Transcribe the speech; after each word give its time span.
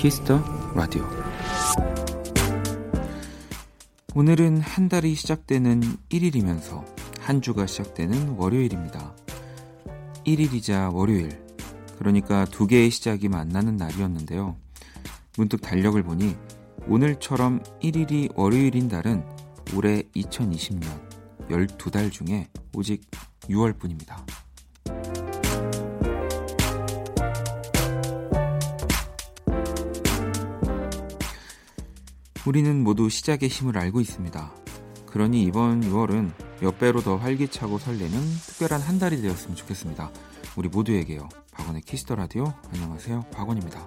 Kiss 0.00 0.24
the 0.24 0.42
Radio 0.74 1.06
오늘은 4.14 4.62
한 4.62 4.88
달이 4.88 5.14
시작되는 5.14 5.82
1일이면서 6.08 6.82
한 7.20 7.42
주가 7.42 7.66
시작되는 7.66 8.30
월요일입니다. 8.30 9.14
1일이자 10.24 10.90
월요일 10.94 11.44
그러니까 11.98 12.46
두 12.46 12.66
개의 12.66 12.90
시작이 12.90 13.28
만나는 13.28 13.76
날이었는데요. 13.76 14.56
문득 15.36 15.60
달력을 15.60 16.02
보니 16.02 16.34
오늘처럼 16.88 17.62
1일이 17.82 18.32
월요일인 18.34 18.88
달은 18.88 19.22
올해 19.76 20.02
2020년 20.16 20.86
12달 21.50 22.10
중에 22.10 22.48
오직 22.72 23.02
6월뿐입니다. 23.50 24.29
우리는 32.46 32.82
모두 32.82 33.10
시작의 33.10 33.48
힘을 33.48 33.76
알고 33.76 34.00
있습니다. 34.00 34.52
그러니 35.06 35.42
이번 35.44 35.82
6월은 35.82 36.30
몇 36.60 36.78
배로 36.78 37.02
더 37.02 37.16
활기차고 37.16 37.78
설레는 37.78 38.10
특별한 38.46 38.80
한 38.80 38.98
달이 38.98 39.20
되었으면 39.20 39.56
좋겠습니다. 39.56 40.10
우리 40.56 40.68
모두에게요. 40.68 41.28
박원의 41.52 41.82
Kiss 41.82 42.00
the 42.00 42.14
Radio. 42.14 42.52
안녕하세요. 42.72 43.26
박원입니다. 43.32 43.86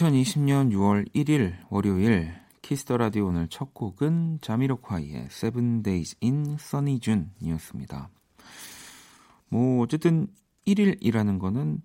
2020년 0.00 0.72
6월 0.72 1.12
1일 1.12 1.56
월요일 1.68 2.32
Kiss 2.62 2.81
the 2.81 2.96
Radio 2.96 3.26
오늘 3.26 3.48
첫 3.48 3.74
곡은 3.74 4.38
자미로콰이의 4.40 5.26
Seven 5.26 5.82
Days 5.82 6.16
in 6.22 6.56
Sunny 6.58 6.98
June이었습니다. 7.00 8.08
뭐 9.50 9.82
어쨌든 9.82 10.28
1일이라는 10.66 11.38
거는 11.38 11.82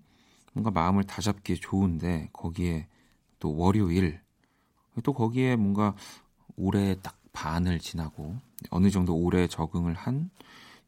뭔가 0.54 0.70
마음을 0.70 1.04
다잡기에 1.04 1.56
좋은데 1.56 2.30
거기에 2.32 2.88
또 3.38 3.54
월요일 3.54 4.20
또 5.02 5.12
거기에 5.12 5.56
뭔가 5.56 5.94
올해 6.56 6.96
딱 7.02 7.18
반을 7.34 7.80
지나고 7.80 8.34
어느 8.70 8.88
정도 8.88 9.14
올해 9.14 9.46
적응을 9.46 9.92
한 9.92 10.30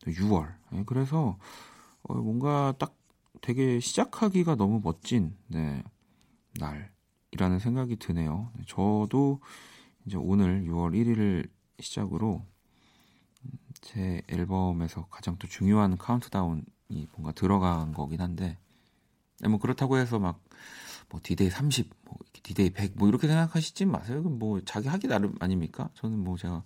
6월 0.06 0.54
예, 0.72 0.82
그래서 0.86 1.36
어, 2.04 2.14
뭔가 2.14 2.72
딱 2.78 2.96
되게 3.42 3.80
시작하기가 3.80 4.54
너무 4.54 4.80
멋진 4.82 5.36
네, 5.48 5.82
날 6.58 6.96
이라는 7.32 7.58
생각이 7.58 7.96
드네요. 7.96 8.50
저도 8.66 9.40
이제 10.06 10.16
오늘 10.16 10.64
6월 10.64 10.92
1일을 10.94 11.48
시작으로 11.80 12.44
제 13.80 14.22
앨범에서 14.28 15.06
가장 15.06 15.36
또 15.38 15.46
중요한 15.46 15.96
카운트다운이 15.96 16.62
뭔가 17.12 17.32
들어간 17.32 17.92
거긴 17.92 18.20
한데 18.20 18.58
뭐 19.48 19.58
그렇다고 19.58 19.98
해서 19.98 20.18
막 20.18 20.40
뭐 21.10 21.20
디데이 21.22 21.50
30, 21.50 21.90
뭐 22.04 22.18
디데이 22.42 22.70
100, 22.70 22.92
뭐 22.96 23.08
이렇게 23.08 23.26
생각하시지 23.26 23.86
마세요. 23.86 24.20
뭐 24.22 24.60
자기 24.64 24.88
하기 24.88 25.08
나름 25.08 25.34
아닙니까? 25.40 25.88
저는 25.94 26.18
뭐 26.18 26.36
제가 26.36 26.62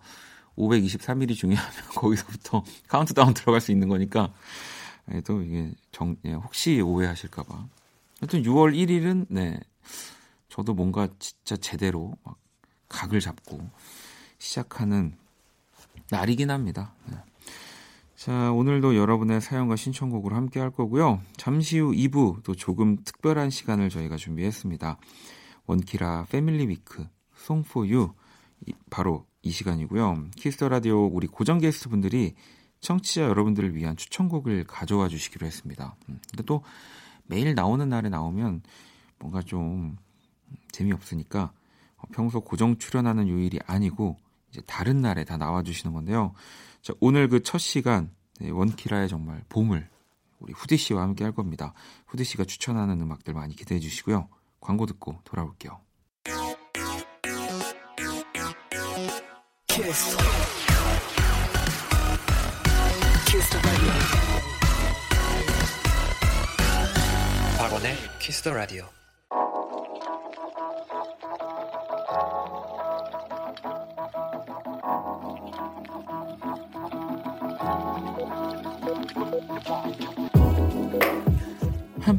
523일이 0.57 1.37
중요하면 1.37 1.73
거기서부터 1.95 2.65
카운트다운 2.89 3.35
들어갈 3.35 3.61
수 3.61 3.73
있는 3.73 3.89
거니까 3.89 4.33
또 5.25 5.43
이게 5.43 5.73
정 5.91 6.17
예, 6.25 6.33
혹시 6.33 6.81
오해하실까봐. 6.81 7.69
하여튼 8.21 8.43
6월 8.43 8.75
1일은 8.75 9.27
네 9.29 9.59
저도 10.53 10.75
뭔가 10.75 11.09
진짜 11.19 11.57
제대로 11.57 12.15
막 12.25 12.37
각을 12.91 13.21
잡고 13.21 13.59
시작하는 14.37 15.17
날이긴 16.11 16.51
합니다. 16.51 16.95
네. 17.07 17.17
자, 18.17 18.53
오늘도 18.53 18.95
여러분의 18.95 19.41
사연과 19.41 19.77
신청곡으로 19.77 20.37
함께 20.37 20.61
할 20.61 20.71
거고요. 20.71 21.23
잠시 21.39 21.79
후 21.79 21.93
2부 21.93 22.43
또 22.43 22.55
조금 22.55 22.99
특별한 23.03 23.49
시간을 23.49 23.89
저희가 23.89 24.17
준비했습니다. 24.17 24.99
원키라 25.65 26.27
Family 26.29 26.69
Week 26.69 27.09
Song 27.35 27.66
for 27.66 27.90
You 27.90 28.13
바로 28.91 29.25
이 29.41 29.51
시간이고요. 29.51 30.33
Kiss 30.37 30.55
the 30.55 30.69
Radio 30.69 31.07
우리 31.07 31.29
고정 31.29 31.61
게스트 31.61 31.89
분들이 31.89 32.35
청취자 32.81 33.23
여러분들을 33.23 33.75
위한 33.75 33.97
추천곡을 33.97 34.65
가져와 34.65 35.09
주시기로 35.09 35.47
했습니다. 35.47 35.97
음, 36.11 36.21
근데 36.31 36.43
또 36.43 36.63
매일 37.25 37.55
나오는 37.55 37.89
날에 37.89 38.11
나오면 38.11 38.61
뭔가 39.19 39.41
좀 39.41 39.97
재미없으니까 40.73 41.53
어, 41.97 42.03
평소 42.13 42.41
고정 42.41 42.79
출연하는 42.79 43.29
요일이 43.29 43.61
아니고 43.67 44.17
이제 44.51 44.61
다른 44.67 45.01
날에 45.01 45.25
다 45.25 45.37
나와주시는 45.37 45.95
건데요. 45.95 46.35
자, 46.83 46.93
오늘 47.01 47.29
그 47.29 47.41
첫 47.43 47.59
시간 47.59 48.11
네, 48.41 48.51
원키라의 48.51 49.09
정말 49.09 49.45
보물 49.49 49.89
우리 50.41 50.53
후디 50.53 50.77
씨와 50.77 51.03
함께 51.03 51.23
할 51.23 51.33
겁니다. 51.33 51.73
후디 52.09 52.25
씨가 52.25 52.45
추천하는 52.45 53.01
음악들 53.01 53.33
많이 53.35 53.55
기대해 53.55 53.79
주시고요. 53.81 54.29
광고 54.61 54.87
듣고 54.87 55.21
돌아올게요. 55.25 55.81
키스. 59.69 60.17
키스 63.27 63.59
박원의 67.59 67.97
키스 68.21 68.43
더 68.43 68.53
라디오. 68.53 69.02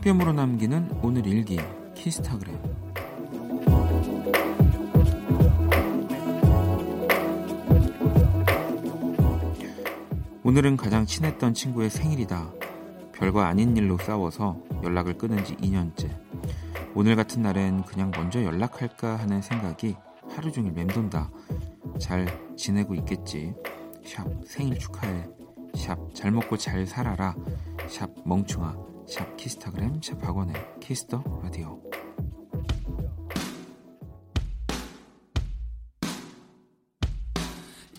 한 0.04 0.18
뼘으로 0.18 0.34
남기는 0.34 1.00
오늘 1.02 1.26
일기 1.26 1.58
키스타그램 1.96 2.60
오늘은 10.44 10.76
가장 10.76 11.06
친했던 11.06 11.54
친구의 11.54 11.90
생일이다. 11.90 12.52
별거 13.14 13.44
아닌 13.44 13.78
일로 13.78 13.98
싸워서 13.98 14.62
연락을 14.84 15.18
끊은 15.18 15.46
지 15.46 15.56
2년째. 15.56 16.10
오늘 16.96 17.16
같은 17.16 17.42
날엔 17.42 17.84
그냥 17.84 18.12
먼저 18.14 18.44
연락할까 18.44 19.16
하는 19.16 19.42
생각이 19.42 19.96
하루 20.36 20.52
종일 20.52 20.74
맴돈다. 20.74 21.32
잘 21.98 22.28
지내고 22.58 22.94
있겠지. 22.96 23.56
샵 24.04 24.28
생일 24.46 24.78
축하해. 24.78 25.30
샵 25.76 26.14
잘 26.14 26.32
먹고 26.32 26.58
잘 26.58 26.86
살아라. 26.86 27.36
샵 27.88 28.10
멍충아. 28.26 28.93
샵 29.14 29.38
키스타그램 29.38 30.02
샵 30.02 30.24
박원의 30.24 30.56
Kiss 30.82 31.06
the 31.06 31.24
Radio. 31.44 31.80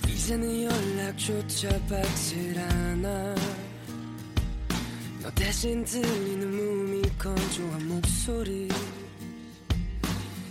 이제는 0.09 0.65
연락조차 0.65 1.69
받질 1.87 2.59
않아. 2.59 3.35
너 5.23 5.31
대신 5.37 5.85
들리는 5.85 6.51
몸이 6.51 7.03
건조한 7.17 7.87
목소리. 7.87 8.69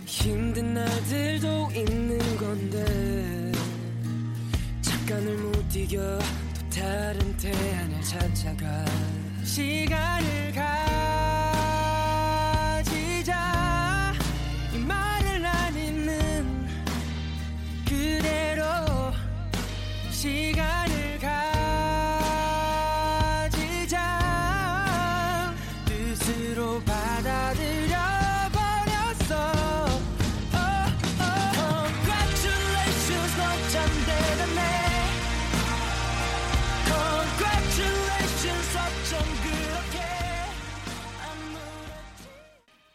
힘든 0.06 0.72
날들도 0.72 1.72
있는 1.74 2.36
건데 2.38 3.52
잠깐을 4.80 5.36
못 5.36 5.76
이겨 5.76 6.18
또 6.54 6.70
다른 6.70 7.36
태안을 7.36 8.00
찾아가 8.00 9.23
시간을 9.54 10.50
가 10.52 10.83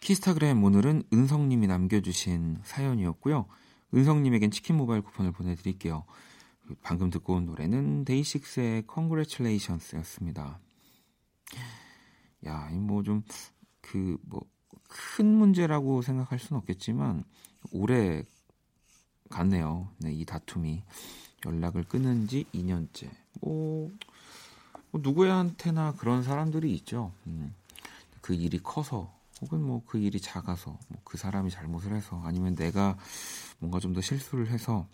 키스타그램 0.10 0.64
오늘은 0.64 1.04
은성님이 1.14 1.68
남겨주신 1.68 2.62
사연이었고요. 2.64 3.46
은성님에겐 3.94 4.50
치킨 4.50 4.76
모바일 4.76 5.04
쿠폰을 5.04 5.32
보내드릴게요. 5.32 6.04
방금 6.82 7.12
듣고 7.12 7.36
온 7.36 7.46
노래는 7.46 8.06
데이식스의 8.06 8.86
Congratulations였습니다. 8.92 10.60
야, 12.48 12.70
뭐 12.72 13.04
좀 13.04 13.22
그 13.82 14.18
뭐 14.28 14.42
큰 14.88 15.28
문제라고 15.28 16.02
생각할 16.02 16.40
수는 16.40 16.60
없겠지만 16.62 17.24
오래 17.72 18.24
갔네요. 19.30 19.90
네, 20.00 20.12
이 20.12 20.26
다툼이 20.26 20.82
연락을 21.46 21.84
끊은 21.84 22.28
지 22.28 22.48
2년째. 22.56 23.12
뭐, 23.42 23.92
뭐 24.90 25.02
누구한테나 25.04 25.94
그런 25.98 26.24
사람들이 26.24 26.74
있죠. 26.78 27.12
음, 27.28 27.54
그 28.22 28.34
일이 28.34 28.58
커서 28.58 29.19
혹은 29.42 29.62
뭐 29.64 29.82
그 29.86 29.98
일이 30.00 30.20
작아서 30.20 30.72
뭐 30.90 31.02
그 31.04 31.18
사람이 31.18 31.50
잘못을 31.52 31.96
해서 31.96 32.22
아니면 32.26 32.56
내가 32.56 32.98
뭔가 33.60 33.80
좀 33.80 33.94
더 33.94 34.02
실수를 34.02 34.50
해서 34.50 34.88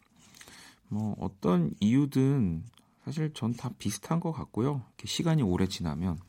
뭐 0.87 1.15
어떤 1.19 1.71
이유든 1.79 2.63
사실 3.03 3.33
전 3.33 3.53
다 3.53 3.69
비슷한 3.77 4.19
것 4.19 4.31
같고요. 4.31 4.81
시간이 5.03 5.43
오래 5.43 5.67
지나면 5.67 6.19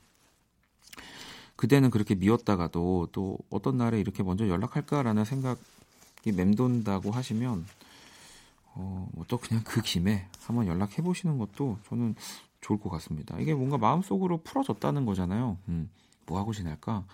그때는 1.57 1.91
그렇게 1.91 2.15
미웠다가도 2.15 3.09
또 3.13 3.39
어떤 3.51 3.79
날에 3.79 3.99
이렇게 4.01 4.23
먼저 4.23 4.47
연락할까라는 4.49 5.25
생각이 5.25 6.33
맴돈다고 6.35 7.11
하시면 7.11 7.67
어, 8.75 9.09
뭐또 9.13 9.39
그냥 9.39 9.63
그 9.65 9.81
김에 9.81 10.29
한번 10.43 10.67
연락해 10.67 11.03
보시는 11.03 11.39
것도 11.39 11.79
저는 11.89 12.15
좋을 12.61 12.79
것 12.79 12.91
같습니다. 12.91 13.39
이게 13.41 13.55
뭔가 13.55 13.79
마음속으로 13.79 14.43
풀어졌다는 14.43 15.07
거잖아요. 15.07 15.57
음, 15.69 15.89
뭐 16.27 16.39
하고 16.39 16.53
지낼까? 16.53 17.05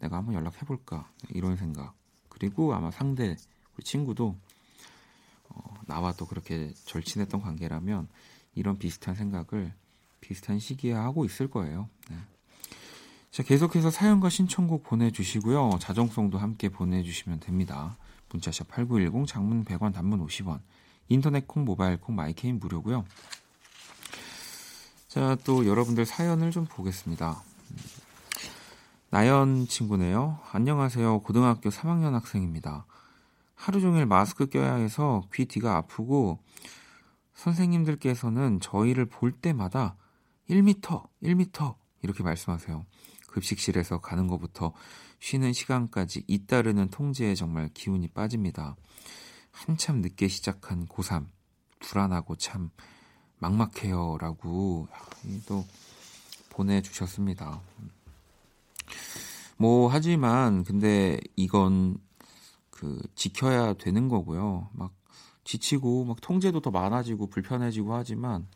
내가 0.00 0.16
한번 0.16 0.34
연락해 0.34 0.60
볼까? 0.66 1.10
이런 1.30 1.56
생각. 1.56 1.94
그리고 2.28 2.74
아마 2.74 2.90
상대 2.90 3.36
우리 3.76 3.84
친구도 3.84 4.36
어, 5.48 5.74
나와 5.86 6.12
또 6.12 6.26
그렇게 6.26 6.72
절친했던 6.84 7.40
관계라면 7.40 8.08
이런 8.54 8.78
비슷한 8.78 9.14
생각을 9.14 9.72
비슷한 10.20 10.58
시기에 10.58 10.92
하고 10.92 11.24
있을 11.24 11.48
거예요. 11.48 11.88
네. 12.10 12.16
자, 13.30 13.42
계속해서 13.42 13.90
사연과 13.90 14.30
신청곡 14.30 14.82
보내주시고요. 14.84 15.78
자정송도 15.80 16.38
함께 16.38 16.68
보내주시면 16.68 17.40
됩니다. 17.40 17.96
문자샵 18.30 18.68
8910, 18.68 19.26
장문 19.26 19.64
100원, 19.64 19.92
단문 19.94 20.26
50원. 20.26 20.60
인터넷 21.08 21.46
콩, 21.46 21.64
모바일 21.64 21.98
콩, 22.00 22.14
마이케이는 22.14 22.58
무료고요. 22.58 23.04
자, 25.08 25.36
또 25.44 25.66
여러분들 25.66 26.04
사연을 26.04 26.50
좀 26.50 26.66
보겠습니다. 26.66 27.42
나연 29.10 29.66
친구네요. 29.66 30.38
안녕하세요. 30.52 31.20
고등학교 31.20 31.70
3학년 31.70 32.12
학생입니다. 32.12 32.84
하루 33.54 33.80
종일 33.80 34.04
마스크 34.04 34.50
껴야 34.50 34.74
해서 34.74 35.22
귀 35.32 35.46
뒤가 35.46 35.76
아프고 35.78 36.40
선생님들께서는 37.32 38.60
저희를 38.60 39.06
볼 39.06 39.32
때마다 39.32 39.96
1미터, 40.50 41.08
1미터 41.22 41.76
이렇게 42.02 42.22
말씀하세요. 42.22 42.84
급식실에서 43.28 44.02
가는 44.02 44.26
것부터 44.26 44.74
쉬는 45.20 45.54
시간까지 45.54 46.24
잇따르는 46.26 46.88
통제에 46.90 47.34
정말 47.34 47.70
기운이 47.72 48.08
빠집니다. 48.08 48.76
한참 49.52 50.02
늦게 50.02 50.28
시작한 50.28 50.86
고3 50.86 51.24
불안하고 51.80 52.36
참 52.36 52.70
막막해요라고 53.38 54.86
또 55.46 55.64
보내주셨습니다. 56.50 57.62
뭐 59.58 59.88
하지만 59.88 60.64
근데 60.64 61.18
이건 61.36 61.98
그 62.70 63.00
지켜야 63.14 63.74
되는 63.74 64.08
거고요. 64.08 64.70
막 64.72 64.94
지치고 65.44 66.04
막 66.04 66.20
통제도 66.20 66.60
더 66.60 66.70
많아지고 66.70 67.28
불편해지고 67.28 67.94
하지만 67.94 68.46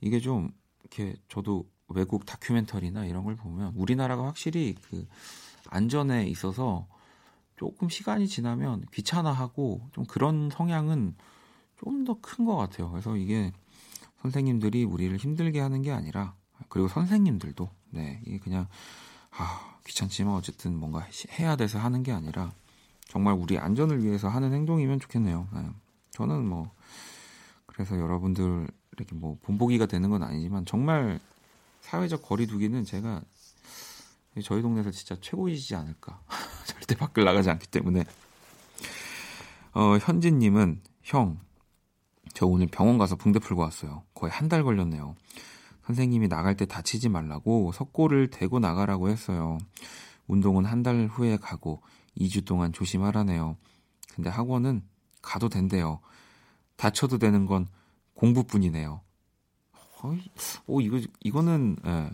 이게 0.00 0.20
좀 0.20 0.50
이렇게 0.82 1.16
저도 1.28 1.66
외국 1.88 2.26
다큐멘터리나 2.26 3.06
이런 3.06 3.24
걸 3.24 3.36
보면 3.36 3.72
우리나라가 3.76 4.26
확실히 4.26 4.74
그 4.90 5.06
안전에 5.70 6.26
있어서 6.28 6.86
조금 7.56 7.88
시간이 7.88 8.28
지나면 8.28 8.84
귀찮아하고 8.92 9.88
좀 9.92 10.04
그런 10.04 10.50
성향은 10.52 11.16
좀 11.78 12.04
더 12.04 12.14
큰 12.22 12.46
것 12.46 12.56
같아요. 12.56 12.90
그래서 12.90 13.16
이게 13.16 13.52
선생님들이 14.22 14.84
우리를 14.84 15.16
힘들게 15.16 15.60
하는 15.60 15.82
게 15.82 15.92
아니라 15.92 16.34
그리고 16.68 16.88
선생님들도 16.88 17.68
네 17.90 18.22
이게 18.26 18.38
그냥 18.38 18.66
아 19.38 19.78
귀찮지만 19.84 20.34
어쨌든 20.34 20.74
뭔가 20.78 21.06
해야 21.38 21.56
돼서 21.56 21.78
하는 21.78 22.02
게 22.02 22.12
아니라 22.12 22.52
정말 23.08 23.34
우리 23.34 23.58
안전을 23.58 24.02
위해서 24.02 24.28
하는 24.28 24.52
행동이면 24.52 25.00
좋겠네요. 25.00 25.48
네. 25.52 25.68
저는 26.10 26.46
뭐 26.46 26.70
그래서 27.66 27.98
여러분들 27.98 28.66
이렇게 28.96 29.14
뭐 29.14 29.38
본보기가 29.42 29.86
되는 29.86 30.08
건 30.10 30.22
아니지만 30.22 30.64
정말 30.64 31.20
사회적 31.82 32.22
거리두기는 32.22 32.84
제가 32.84 33.22
저희 34.42 34.60
동네에서 34.62 34.90
진짜 34.90 35.16
최고이지 35.20 35.74
않을까. 35.76 36.20
절대 36.66 36.94
밖을 36.96 37.24
나가지 37.24 37.50
않기 37.50 37.68
때문에. 37.68 38.04
어, 39.72 39.98
현진님은 39.98 40.80
형, 41.02 41.38
저 42.34 42.46
오늘 42.46 42.66
병원 42.66 42.98
가서 42.98 43.16
붕대 43.16 43.38
풀고 43.38 43.62
왔어요. 43.62 44.02
거의 44.14 44.32
한 44.32 44.48
달 44.48 44.62
걸렸네요. 44.64 45.14
선생님이 45.86 46.28
나갈 46.28 46.56
때 46.56 46.66
다치지 46.66 47.08
말라고 47.08 47.72
석고를 47.72 48.28
대고 48.30 48.58
나가라고 48.58 49.08
했어요. 49.08 49.58
운동은 50.26 50.64
한 50.64 50.82
달 50.82 51.06
후에 51.06 51.36
가고 51.36 51.82
2주 52.18 52.44
동안 52.44 52.72
조심하라네요. 52.72 53.56
근데 54.14 54.30
학원은 54.30 54.82
가도 55.22 55.48
된대요. 55.48 56.00
다쳐도 56.76 57.18
되는 57.18 57.46
건 57.46 57.66
공부뿐이네요. 58.14 59.00
어이, 60.02 60.20
오, 60.66 60.80
이거, 60.80 61.00
이거는, 61.20 61.76
예. 61.86 62.10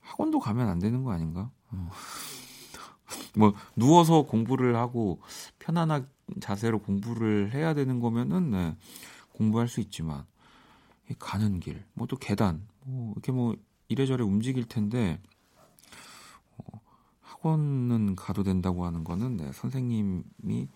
학원도 0.00 0.40
가면 0.40 0.68
안 0.68 0.78
되는 0.78 1.04
거 1.04 1.12
아닌가? 1.12 1.50
어. 1.70 1.90
뭐, 3.36 3.54
누워서 3.74 4.22
공부를 4.22 4.76
하고, 4.76 5.20
편안한 5.58 6.08
자세로 6.40 6.80
공부를 6.80 7.52
해야 7.54 7.74
되는 7.74 7.98
거면은, 8.00 8.50
네, 8.50 8.76
공부할 9.32 9.68
수 9.68 9.80
있지만, 9.80 10.24
가는 11.14 11.60
길, 11.60 11.84
뭐 11.94 12.06
또 12.06 12.16
계단, 12.16 12.66
뭐, 12.84 13.12
이렇게 13.12 13.32
뭐, 13.32 13.56
이래저래 13.88 14.24
움직일 14.24 14.66
텐데, 14.68 15.20
어, 16.58 16.80
학원은 17.20 18.16
가도 18.16 18.42
된다고 18.42 18.84
하는 18.84 19.04
거는, 19.04 19.36
네, 19.36 19.52
선생님이, 19.52 20.68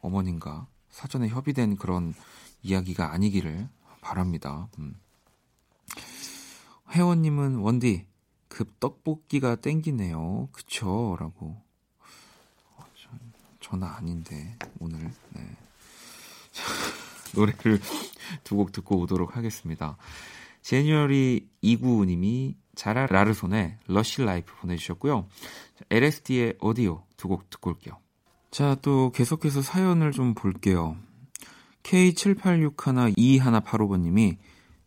어머님과 0.00 0.66
사전에 0.90 1.28
협의된 1.28 1.76
그런 1.76 2.14
이야기가 2.62 3.12
아니기를 3.12 3.68
바랍니다. 4.00 4.68
음. 4.78 4.96
회원님은 6.90 7.56
원디 7.56 8.06
급 8.48 8.78
떡볶이가 8.80 9.56
땡기네요. 9.56 10.48
그쵸? 10.52 11.16
라고. 11.18 11.62
어, 12.76 12.84
저는 13.60 13.86
아닌데 13.86 14.58
오늘 14.78 14.98
네. 15.30 15.56
노래를 17.34 17.80
두 18.44 18.56
곡 18.56 18.72
듣고 18.72 18.98
오도록 19.00 19.36
하겠습니다. 19.36 19.96
제니얼이 20.62 21.46
이구님이 21.60 22.56
자라 22.74 23.06
라르손의 23.06 23.76
Lush 23.88 24.22
Life 24.22 24.54
보내주셨고요. 24.56 25.26
LSD의 25.90 26.54
오디오 26.60 27.04
두 27.16 27.28
곡 27.28 27.50
듣고 27.50 27.70
올게요. 27.70 27.98
자, 28.50 28.76
또 28.82 29.10
계속해서 29.12 29.62
사연을 29.62 30.12
좀 30.12 30.34
볼게요. 30.34 30.96
K78612185번님이 31.84 34.36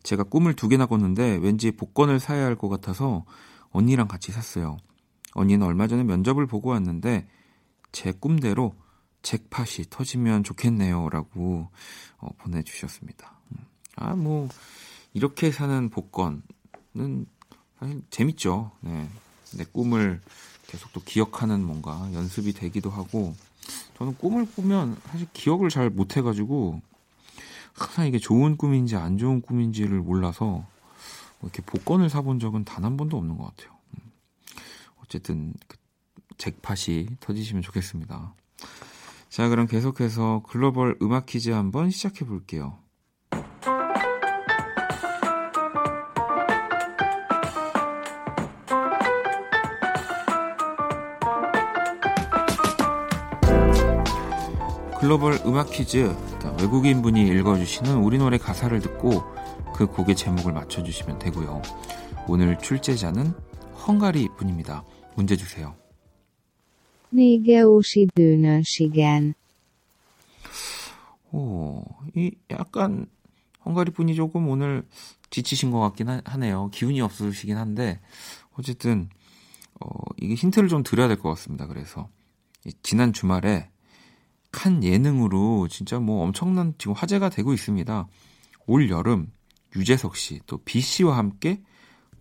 제가 0.04 0.24
꿈을 0.24 0.54
두 0.56 0.68
개나 0.70 0.86
꿨는데 0.86 1.40
왠지 1.42 1.72
복권을 1.72 2.20
사야 2.20 2.46
할 2.46 2.56
것 2.56 2.70
같아서 2.70 3.26
언니랑 3.72 4.08
같이 4.08 4.32
샀어요. 4.32 4.78
언니는 5.34 5.66
얼마 5.66 5.88
전에 5.88 6.04
면접을 6.04 6.46
보고 6.46 6.70
왔는데 6.70 7.28
제 7.92 8.12
꿈대로 8.12 8.76
잭팟이 9.26 9.90
터지면 9.90 10.44
좋겠네요. 10.44 11.10
라고 11.10 11.68
어, 12.18 12.30
보내주셨습니다. 12.38 13.34
음. 13.52 13.58
아, 13.96 14.16
뭐, 14.16 14.48
이렇게 15.14 15.52
사는 15.52 15.90
복권은 15.90 17.26
사실 17.80 18.02
재밌죠. 18.12 18.72
네. 18.82 19.10
내 19.58 19.64
꿈을 19.66 20.22
계속 20.68 20.94
또 20.94 21.02
기억하는 21.02 21.64
뭔가 21.64 22.10
연습이 22.14 22.54
되기도 22.54 22.90
하고 22.92 23.36
저는 23.98 24.16
꿈을 24.18 24.46
꾸면 24.46 24.98
사실 25.08 25.28
기억을 25.34 25.70
잘 25.70 25.90
못해가지고 25.90 26.82
항상 27.74 28.06
이게 28.08 28.20
좋은 28.20 28.58
꿈인지 28.58 28.96
안 28.96 29.18
좋은 29.18 29.42
꿈인지를 29.42 30.02
몰라서 30.02 30.46
뭐 31.40 31.50
이렇게 31.50 31.62
복권을 31.64 32.10
사본 32.10 32.40
적은 32.40 32.64
단 32.64 32.84
한 32.84 32.96
번도 32.98 33.18
없는 33.18 33.38
것 33.38 33.56
같아요. 33.56 33.76
음. 33.96 34.12
어쨌든 35.04 35.54
그 35.68 35.78
잭팟이 36.38 37.08
터지시면 37.22 37.64
좋겠습니다. 37.64 38.36
자, 39.36 39.50
그럼 39.50 39.68
계속해서 39.68 40.44
글로벌 40.48 40.98
음악 41.02 41.26
퀴즈 41.26 41.50
한번 41.50 41.90
시작해 41.90 42.24
볼게요. 42.24 42.80
글로벌 55.02 55.38
음악 55.46 55.70
퀴즈. 55.70 56.16
외국인 56.62 57.02
분이 57.02 57.28
읽어주시는 57.28 57.98
우리 57.98 58.18
노래 58.18 58.38
가사를 58.38 58.80
듣고 58.80 59.22
그 59.74 59.86
곡의 59.86 60.16
제목을 60.16 60.54
맞춰주시면 60.54 61.20
되고요. 61.20 61.62
오늘 62.30 62.58
출제자는 62.58 63.34
헝가리 63.86 64.30
분입니다. 64.38 64.86
문제 65.18 65.36
주세요. 65.36 65.76
오, 71.32 71.84
이 72.16 72.32
약간 72.52 73.08
헝가리 73.66 73.92
분이 73.92 74.16
조금 74.16 74.48
오늘 74.48 74.86
지치신 75.32 75.72
것 75.72 75.80
같긴 75.80 76.10
하 76.10 76.38
네요. 76.38 76.70
기운이 76.72 77.02
없으시긴 77.02 77.58
한데 77.58 78.00
어쨌든 78.58 79.10
어, 79.82 79.88
이게 80.22 80.36
힌트를 80.36 80.70
좀 80.70 80.84
드려야 80.84 81.08
될 81.08 81.18
것 81.18 81.30
같습니다. 81.30 81.68
그래서 81.68 82.08
지난 82.84 83.12
주말에 83.12 83.70
칸 84.52 84.84
예능으로 84.84 85.68
진짜 85.68 86.00
뭐 86.00 86.24
엄청난 86.24 86.74
지금 86.78 86.94
화제가 86.94 87.30
되고 87.30 87.54
있습니다. 87.54 88.08
올 88.68 88.90
여름 88.90 89.32
유재석 89.76 90.16
씨 90.16 90.40
또 90.48 90.58
B 90.60 90.80
씨와 90.80 91.18
함께 91.18 91.62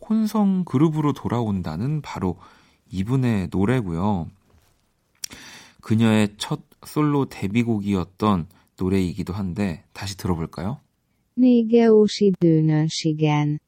혼성 0.09 0.65
그룹으로 0.65 1.13
돌아온다는 1.13 2.03
바로 2.03 2.37
이분의 2.91 3.49
노래고요. 3.53 4.29
그녀의 5.85 6.35
첫 6.39 6.63
솔로 6.87 7.27
데뷔곡이었던 7.29 8.47
노래이기도 8.79 9.35
한데 9.35 9.85
다시 9.93 10.17
들어볼까요? 10.17 10.81
네게 11.35 11.87
오시드는 11.89 12.89
시간. 12.89 13.59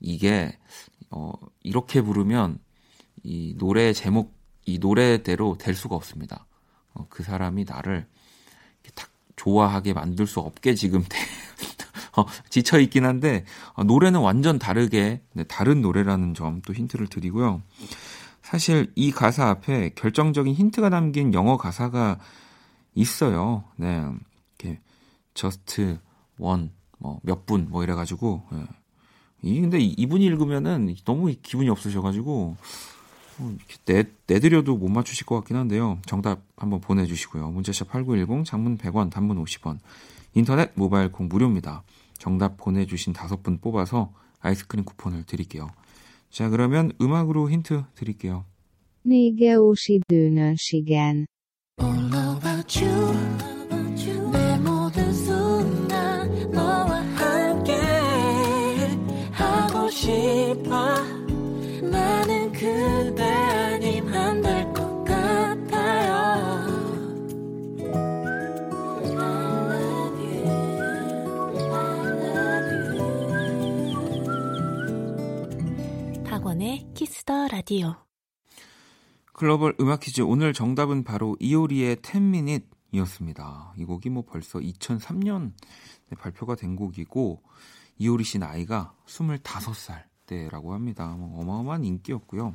이게 0.00 0.54
어, 1.10 1.32
이렇게 1.62 2.02
부르면 2.02 2.58
이 3.22 3.54
노래 3.58 3.94
제목 3.94 4.34
이 4.66 4.78
노래대로 4.78 5.56
될 5.58 5.74
수가 5.74 5.96
없습니다. 5.96 6.46
어, 6.92 7.06
그 7.08 7.22
사람이 7.22 7.64
나를 7.64 8.06
딱 8.94 9.08
좋아하게 9.36 9.94
만들 9.94 10.26
수 10.26 10.40
없게 10.40 10.74
지금 10.74 11.02
어, 12.18 12.26
지쳐 12.50 12.78
있긴 12.80 13.06
한데 13.06 13.46
어, 13.72 13.82
노래는 13.84 14.20
완전 14.20 14.58
다르게 14.58 15.22
네, 15.32 15.44
다른 15.44 15.80
노래라는 15.80 16.34
점 16.34 16.60
또 16.66 16.74
힌트를 16.74 17.06
드리고요. 17.06 17.62
사실 18.44 18.92
이 18.94 19.10
가사 19.10 19.48
앞에 19.48 19.92
결정적인 19.94 20.54
힌트가 20.54 20.90
담긴 20.90 21.32
영어 21.32 21.56
가사가 21.56 22.18
있어요. 22.94 23.64
네, 23.76 24.04
이렇게 24.58 24.80
just 25.32 25.96
one 26.38 26.70
뭐몇 26.98 27.46
분 27.46 27.68
뭐 27.70 27.82
이래 27.82 27.94
가지고 27.94 28.42
네. 28.52 28.62
이 29.42 29.60
근데 29.62 29.78
이분이 29.80 30.24
읽으면은 30.26 30.94
너무 31.06 31.34
기분이 31.42 31.70
없으셔 31.70 32.02
가지고 32.02 32.56
어, 33.38 33.56
내, 33.86 34.04
내드려도 34.26 34.76
못 34.76 34.88
맞추실 34.88 35.24
것 35.24 35.36
같긴 35.36 35.56
한데요. 35.56 35.98
정답 36.04 36.42
한번 36.56 36.80
보내주시고요. 36.82 37.50
문자샵 37.50 37.88
8910, 37.88 38.44
장문 38.44 38.76
100원, 38.76 39.10
단문 39.10 39.42
50원. 39.42 39.78
인터넷, 40.34 40.70
모바일 40.74 41.10
콩 41.10 41.28
무료입니다. 41.28 41.82
정답 42.18 42.58
보내주신 42.58 43.14
다섯 43.14 43.42
분 43.42 43.58
뽑아서 43.58 44.12
아이스크림 44.40 44.84
쿠폰을 44.84 45.24
드릴게요. 45.24 45.68
자, 46.34 46.48
그러면 46.48 46.90
음악으로 47.00 47.48
힌트 47.48 47.84
드릴게요. 47.94 48.44
네게 49.04 49.54
오시드는 49.54 50.56
시간 50.58 51.26
All 51.80 52.36
about 52.36 52.84
you 52.84 53.53
라디오 77.64 77.96
글로벌 79.32 79.74
음악 79.80 80.00
퀴즈 80.00 80.20
오늘 80.20 80.52
정답은 80.52 81.02
바로 81.02 81.34
이효리의 81.40 81.96
10미닛 81.96 82.66
이었습니다. 82.92 83.72
이 83.78 83.86
곡이 83.86 84.10
뭐 84.10 84.22
벌써 84.26 84.58
2003년 84.58 85.54
발표가 86.18 86.56
된 86.56 86.76
곡이고 86.76 87.42
이효리 87.96 88.22
씨 88.22 88.38
나이가 88.38 88.94
25살 89.06 90.02
때라고 90.26 90.74
합니다. 90.74 91.06
뭐 91.16 91.40
어마어마한 91.40 91.84
인기였고요. 91.84 92.54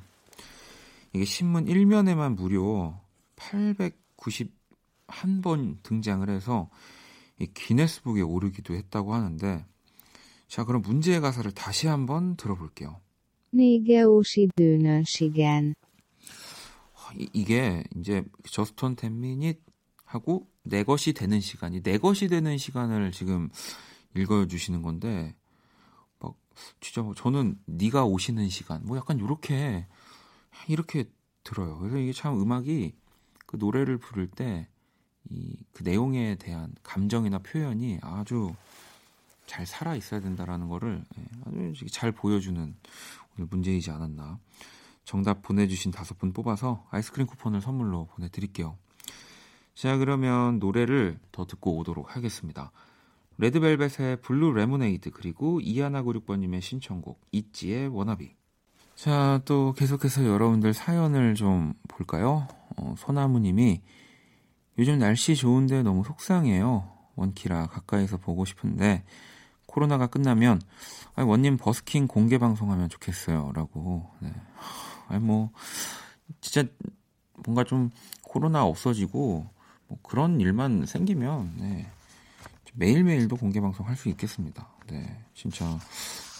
이게 1.13 1.25
신문 1.25 1.65
1면에만 1.65 2.35
무려 2.35 3.01
891번 3.35 5.81
등장을 5.81 6.29
해서 6.29 6.69
기네스북에 7.55 8.21
오르기도 8.21 8.75
했다고 8.75 9.15
하는데 9.15 9.65
자 10.47 10.65
그럼 10.65 10.83
문제의 10.83 11.19
가사를 11.19 11.51
다시 11.53 11.87
한번 11.87 12.35
들어볼게요. 12.35 13.01
네게 13.51 14.03
오시드는 14.03 15.03
시간 15.05 15.73
이게 17.33 17.83
이제 17.97 18.23
저스톤 18.49 18.95
텐미닛 18.95 19.59
하고 20.05 20.47
내 20.63 20.83
것이 20.83 21.13
되는 21.13 21.39
시간이 21.39 21.81
내 21.81 21.97
것이 21.97 22.27
되는 22.27 22.57
시간을 22.57 23.11
지금 23.11 23.49
읽어주시는 24.15 24.81
건데 24.81 25.35
진짜 26.81 27.01
뭐 27.01 27.15
저는 27.15 27.57
네가 27.65 28.05
오시는 28.05 28.49
시간 28.49 28.85
뭐 28.85 28.97
약간 28.97 29.17
이렇게 29.19 29.87
이렇게 30.67 31.05
들어요. 31.43 31.77
그래서 31.79 31.97
이게 31.97 32.11
참 32.11 32.39
음악이 32.39 32.93
그 33.45 33.55
노래를 33.57 33.97
부를 33.97 34.27
때 34.27 34.67
이 35.31 35.55
그 35.73 35.83
내용에 35.83 36.35
대한 36.35 36.73
감정이나 36.83 37.39
표현이 37.39 37.99
아주 38.01 38.53
잘 39.45 39.65
살아 39.65 39.95
있어야 39.95 40.19
된다라는 40.19 40.67
거를 40.67 41.03
예, 41.17 41.69
아주 41.69 41.85
잘 41.87 42.11
보여주는 42.11 42.75
오늘 43.37 43.47
문제이지 43.49 43.91
않았나. 43.91 44.39
정답 45.03 45.41
보내주신 45.41 45.91
다섯 45.91 46.17
분 46.17 46.33
뽑아서 46.33 46.85
아이스크림 46.91 47.25
쿠폰을 47.27 47.61
선물로 47.61 48.07
보내드릴게요. 48.07 48.77
자, 49.73 49.97
그러면 49.97 50.59
노래를 50.59 51.19
더 51.31 51.45
듣고 51.45 51.77
오도록 51.77 52.15
하겠습니다. 52.15 52.71
레드벨벳의 53.37 54.21
Blue 54.21 54.53
Lemonade 54.53 55.11
그리고 55.11 55.59
이하나96번님의 55.61 56.61
신청곡 56.61 57.21
있지의 57.31 57.87
워너비 57.87 58.35
자, 58.95 59.41
또 59.45 59.71
계속해서 59.77 60.25
여러분들 60.25 60.73
사연을 60.73 61.35
좀 61.35 61.73
볼까요? 61.87 62.49
어, 62.75 62.95
소나무님이 62.97 63.81
요즘 64.77 64.99
날씨 64.99 65.35
좋은데 65.35 65.83
너무 65.83 66.03
속상해요. 66.03 66.91
원키라 67.15 67.67
가까이서 67.67 68.17
보고 68.17 68.43
싶은데 68.43 69.05
코로나가 69.79 70.07
끝나면 70.07 70.61
아니, 71.15 71.27
원님 71.27 71.57
버스킹 71.57 72.07
공개 72.07 72.37
방송하면 72.37 72.89
좋겠어요라고. 72.89 74.09
네. 74.19 74.33
아니 75.07 75.23
뭐 75.23 75.51
진짜 76.41 76.69
뭔가 77.45 77.63
좀 77.63 77.89
코로나 78.21 78.65
없어지고 78.65 79.47
뭐 79.87 79.97
그런 80.03 80.41
일만 80.41 80.85
생기면 80.85 81.53
네. 81.57 81.89
매일매일도 82.73 83.37
공개 83.37 83.61
방송 83.61 83.87
할 83.87 83.95
수 83.95 84.09
있겠습니다. 84.09 84.67
네, 84.87 85.23
진짜 85.33 85.65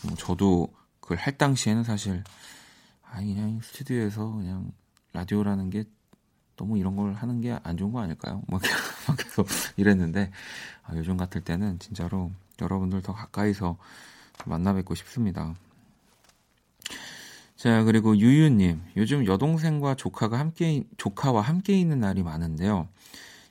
뭐 0.03 0.15
저도 0.17 0.67
그걸 0.99 1.17
할 1.17 1.37
당시에는 1.37 1.83
사실 1.83 2.23
아 3.03 3.17
그냥 3.19 3.59
스튜디오에서 3.63 4.33
그냥 4.33 4.71
라디오라는 5.13 5.69
게 5.69 5.85
너무 6.57 6.77
이런 6.77 6.95
걸 6.97 7.13
하는 7.13 7.39
게 7.39 7.57
안 7.63 7.77
좋은 7.77 7.93
거 7.93 8.01
아닐까요? 8.01 8.43
막, 8.47 8.61
막 9.07 9.17
계속 9.17 9.47
이랬는데 9.77 10.29
아, 10.83 10.95
요즘 10.95 11.15
같을 11.17 11.41
때는 11.41 11.79
진짜로 11.79 12.31
여러분들 12.61 13.01
더 13.01 13.13
가까이서 13.13 13.77
만나 14.45 14.73
뵙고 14.73 14.95
싶습니다. 14.95 15.55
자 17.55 17.83
그리고 17.83 18.15
유유님 18.17 18.81
요즘 18.95 19.25
여동생과 19.25 19.95
조카가 19.95 20.39
함께 20.39 20.83
조카와 20.97 21.41
함께 21.41 21.77
있는 21.77 21.99
날이 21.99 22.23
많은데요. 22.23 22.87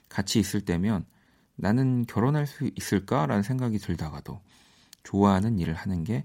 같이 0.08 0.38
있을 0.38 0.62
때면 0.62 1.04
나는 1.56 2.06
결혼할 2.06 2.46
수 2.46 2.70
있을까라는 2.76 3.42
생각이 3.42 3.78
들다가도 3.78 4.40
좋아하는 5.02 5.58
일을 5.58 5.74
하는 5.74 6.04
게 6.04 6.24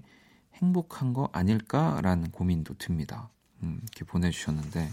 행복한 0.54 1.12
거 1.12 1.28
아닐까라는 1.32 2.30
고민도 2.30 2.74
듭니다. 2.78 3.28
음, 3.62 3.80
이렇게 3.82 4.04
보내주셨는데, 4.04 4.90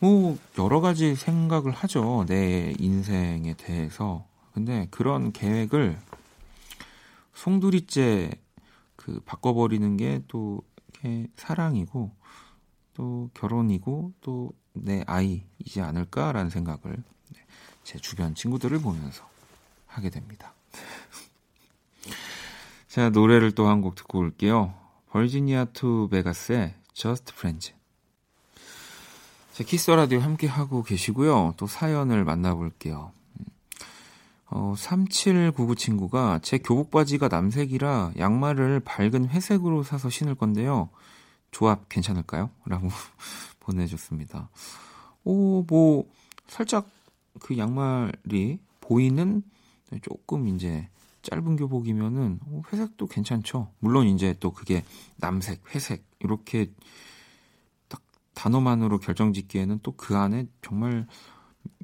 뭐, 0.00 0.38
여러 0.58 0.80
가지 0.80 1.14
생각을 1.14 1.72
하죠. 1.72 2.24
내 2.28 2.74
인생에 2.78 3.54
대해서. 3.54 4.26
근데 4.52 4.86
그런 4.90 5.32
계획을 5.32 5.98
송두리째 7.38 8.32
그 8.96 9.20
바꿔버리는 9.24 9.96
게또 9.96 10.62
사랑이고, 11.36 12.10
또 12.94 13.30
결혼이고, 13.34 14.12
또 14.20 14.52
내 14.82 15.02
아이이지 15.06 15.80
않을까라는 15.80 16.50
생각을 16.50 17.02
제 17.84 17.98
주변 17.98 18.34
친구들을 18.34 18.78
보면서 18.80 19.28
하게 19.86 20.10
됩니다. 20.10 20.52
자, 22.88 23.10
노래를 23.10 23.52
또 23.52 23.68
한 23.68 23.82
곡 23.82 23.94
듣고 23.94 24.18
올게요. 24.18 24.74
Virginia 25.10 25.66
To 25.66 26.08
Vegas의 26.10 26.74
Just 26.92 27.32
Friends. 27.34 27.72
자, 29.52 29.64
Kiss 29.64 29.90
the 29.90 30.01
Radio 30.01 30.20
함께 30.20 30.46
하고 30.46 30.82
계시고요. 30.82 31.54
또 31.56 31.66
사연을 31.66 32.24
만나볼게요. 32.24 33.12
어, 34.50 34.74
3799 34.76 35.74
친구가 35.76 36.40
제 36.42 36.58
교복 36.58 36.90
바지가 36.90 37.28
남색이라 37.28 38.12
양말을 38.18 38.80
밝은 38.80 39.28
회색으로 39.28 39.82
사서 39.82 40.08
신을 40.08 40.34
건데요. 40.34 40.88
조합 41.50 41.88
괜찮을까요? 41.88 42.50
라고 42.66 42.88
보내줬습니다. 43.60 44.48
오, 45.24 45.64
뭐, 45.68 46.04
살짝 46.46 46.88
그 47.40 47.58
양말이 47.58 48.58
보이는 48.80 49.42
조금 50.02 50.48
이제 50.48 50.88
짧은 51.22 51.56
교복이면은 51.56 52.40
회색도 52.72 53.06
괜찮죠. 53.06 53.70
물론 53.80 54.06
이제 54.06 54.34
또 54.40 54.50
그게 54.52 54.82
남색, 55.16 55.62
회색 55.74 56.04
이렇게 56.20 56.70
딱 57.88 58.00
단어만으로 58.34 58.98
결정 58.98 59.32
짓기에는 59.32 59.80
또 59.82 59.92
그 59.92 60.16
안에 60.16 60.46
정말 60.62 61.06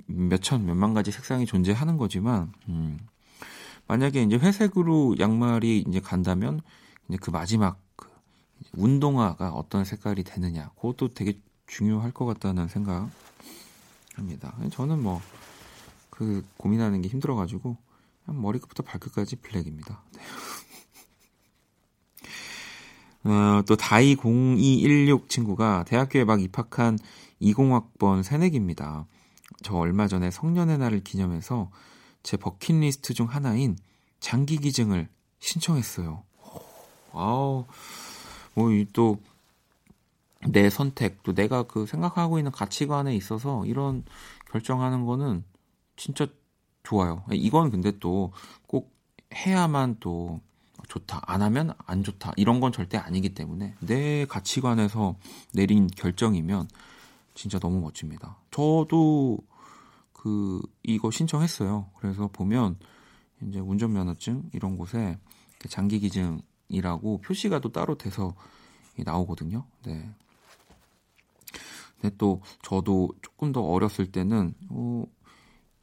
몇천, 0.07 0.67
몇만 0.67 0.95
가지 0.95 1.11
색상이 1.11 1.47
존재하는 1.47 1.97
거지만, 1.97 2.53
음, 2.69 2.99
만약에 3.87 4.23
이제 4.23 4.37
회색으로 4.37 5.17
양말이 5.19 5.85
이제 5.87 6.01
간다면, 6.01 6.61
이제 7.09 7.19
그 7.21 7.31
마지막, 7.31 7.79
그 7.97 8.09
운동화가 8.73 9.51
어떤 9.51 9.85
색깔이 9.85 10.25
되느냐, 10.25 10.71
그것도 10.77 11.15
되게 11.15 11.39
중요할 11.67 12.13
것 12.13 12.25
같다는 12.27 12.69
생각 12.69 13.11
합니다. 14.15 14.57
저는 14.71 15.03
뭐, 15.03 15.21
그 16.11 16.45
고민하는 16.57 17.03
게 17.03 17.09
힘들어가지고, 17.09 17.77
머리끝부터 18.27 18.83
발끝까지 18.83 19.37
블랙입니다. 19.37 20.03
네. 20.13 20.23
어, 23.31 23.63
또 23.67 23.77
다이 23.77 24.17
0216 24.17 25.29
친구가 25.29 25.85
대학교에 25.85 26.25
막 26.25 26.43
입학한 26.43 26.99
20학번 27.41 28.23
새내기입니다. 28.23 29.07
저 29.63 29.77
얼마 29.77 30.09
전에 30.09 30.31
성년의 30.31 30.79
날을 30.79 31.05
기념해서 31.05 31.71
제 32.23 32.37
버킷리스트 32.37 33.15
중 33.15 33.27
하나인 33.27 33.77
장기 34.21 34.59
기증을 34.59 35.09
신청했어요. 35.41 36.23
아우, 37.13 37.65
뭐 38.55 38.71
또 38.93 39.19
내 40.47 40.69
선택, 40.71 41.23
또 41.23 41.33
내가 41.35 41.63
그 41.65 41.87
생각하고 41.87 42.39
있는 42.39 42.53
가치관에 42.53 43.15
있어서 43.17 43.65
이런 43.67 44.05
결정하는 44.51 45.05
거는 45.07 45.45
진짜 45.97 46.27
좋아요. 46.83 47.25
이건 47.33 47.71
근데 47.71 47.99
또 47.99 48.33
꼭 48.67 48.93
해야만 49.35 49.97
또 50.01 50.41
좋다. 50.89 51.23
안 51.27 51.43
하면 51.43 51.73
안 51.87 52.05
좋다. 52.05 52.33
이런 52.37 52.61
건 52.61 52.73
절대 52.73 52.99
아니기 52.99 53.31
때문에 53.35 53.75
내 53.81 54.27
가치관에서 54.27 55.17
내린 55.53 55.87
결정이면 55.87 56.69
진짜 57.35 57.59
너무 57.59 57.81
멋집니다. 57.81 58.39
저도 58.51 59.39
그 60.13 60.61
이거 60.83 61.11
신청했어요. 61.11 61.91
그래서 61.99 62.29
보면 62.29 62.79
이제 63.43 63.59
운전면허증 63.61 64.51
이런 64.53 64.77
곳에 64.77 65.19
장기 65.69 65.99
기증이라고 65.99 67.21
표시가 67.21 67.61
또 67.61 67.73
따로 67.73 67.97
돼서 67.97 68.35
나오거든요. 68.97 69.67
네. 69.85 70.09
근데 72.01 72.17
또 72.17 72.43
저도 72.63 73.11
조금 73.23 73.53
더 73.53 73.63
어렸을 73.63 74.13
때는 74.13 74.55
어, 74.69 75.05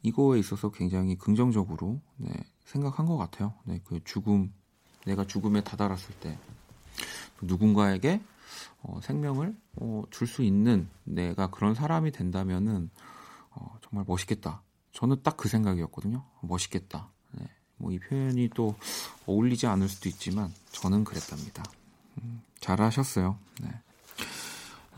이거에 0.03 0.39
있어서 0.39 0.71
굉장히 0.71 1.15
긍정적으로 1.17 1.99
네, 2.17 2.31
생각한 2.65 3.05
것 3.05 3.17
같아요. 3.17 3.53
네, 3.65 3.81
그 3.83 3.99
죽음 4.03 4.53
내가 5.05 5.25
죽음에 5.25 5.63
다다랐을 5.63 6.15
때 6.19 6.37
누군가에게 7.41 8.21
어, 8.83 8.99
생명을 9.01 9.55
어, 9.77 10.03
줄수 10.11 10.43
있는 10.43 10.89
내가 11.03 11.47
그런 11.47 11.73
사람이 11.75 12.11
된다면은 12.11 12.89
어, 13.51 13.77
정말 13.81 14.05
멋있겠다. 14.07 14.61
저는 14.91 15.23
딱 15.23 15.37
그 15.37 15.49
생각이었거든요. 15.49 16.23
멋있겠다. 16.41 17.09
네. 17.31 17.47
뭐이 17.77 17.99
표현이 17.99 18.49
또 18.55 18.75
어울리지 19.25 19.67
않을 19.67 19.87
수도 19.87 20.09
있지만 20.09 20.51
저는 20.71 21.03
그랬답니다. 21.03 21.63
음, 22.21 22.41
잘하셨어요. 22.59 23.37
네. 23.61 23.69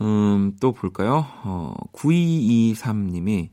음, 0.00 0.56
또 0.60 0.72
볼까요? 0.72 1.26
어, 1.44 1.74
9223님이 1.92 3.48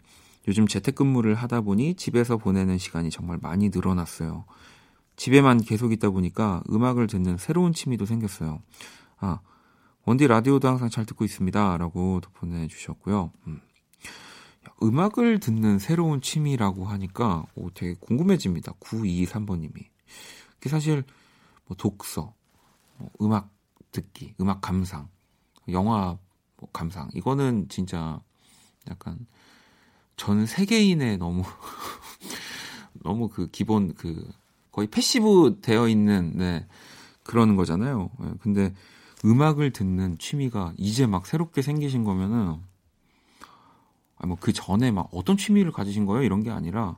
요즘 0.47 0.67
재택근무를 0.67 1.35
하다 1.35 1.61
보니 1.61 1.95
집에서 1.95 2.37
보내는 2.37 2.77
시간이 2.77 3.11
정말 3.11 3.37
많이 3.41 3.69
늘어났어요. 3.69 4.45
집에만 5.15 5.61
계속 5.61 5.91
있다 5.91 6.09
보니까 6.09 6.63
음악을 6.69 7.07
듣는 7.07 7.37
새로운 7.37 7.73
취미도 7.73 8.05
생겼어요. 8.05 8.59
아, 9.19 9.39
원디 10.05 10.27
라디오도 10.27 10.67
항상 10.67 10.89
잘 10.89 11.05
듣고 11.05 11.23
있습니다. 11.23 11.77
라고 11.77 12.21
보내주셨고요. 12.33 13.31
음. 13.47 13.61
음악을 14.83 15.39
듣는 15.39 15.79
새로운 15.79 16.21
취미라고 16.21 16.85
하니까 16.85 17.45
오, 17.55 17.69
되게 17.71 17.93
궁금해집니다. 17.99 18.73
923번님이. 18.73 19.85
그게 20.53 20.69
사실 20.69 21.03
뭐 21.65 21.77
독서, 21.77 22.33
뭐 22.97 23.09
음악 23.21 23.49
듣기, 23.91 24.33
음악 24.39 24.61
감상, 24.61 25.07
영화 25.69 26.17
뭐 26.57 26.69
감상. 26.73 27.09
이거는 27.13 27.67
진짜 27.69 28.19
약간 28.89 29.25
전 30.17 30.45
세계인의 30.45 31.17
너무 31.17 31.43
너무 33.03 33.29
그 33.29 33.47
기본 33.51 33.93
그 33.93 34.29
거의 34.71 34.87
passive 34.87 35.59
되어 35.61 35.87
있는 35.87 36.37
네, 36.37 36.67
그런 37.23 37.55
거잖아요. 37.55 38.09
네, 38.19 38.31
근데 38.39 38.73
음악을 39.23 39.71
듣는 39.71 40.17
취미가 40.17 40.73
이제 40.77 41.05
막 41.05 41.25
새롭게 41.25 41.61
생기신 41.61 42.03
거면은 42.03 42.59
뭐그 44.25 44.53
전에 44.53 44.91
막 44.91 45.09
어떤 45.11 45.37
취미를 45.37 45.71
가지신 45.71 46.05
거예요? 46.05 46.23
이런 46.23 46.43
게 46.43 46.51
아니라 46.51 46.97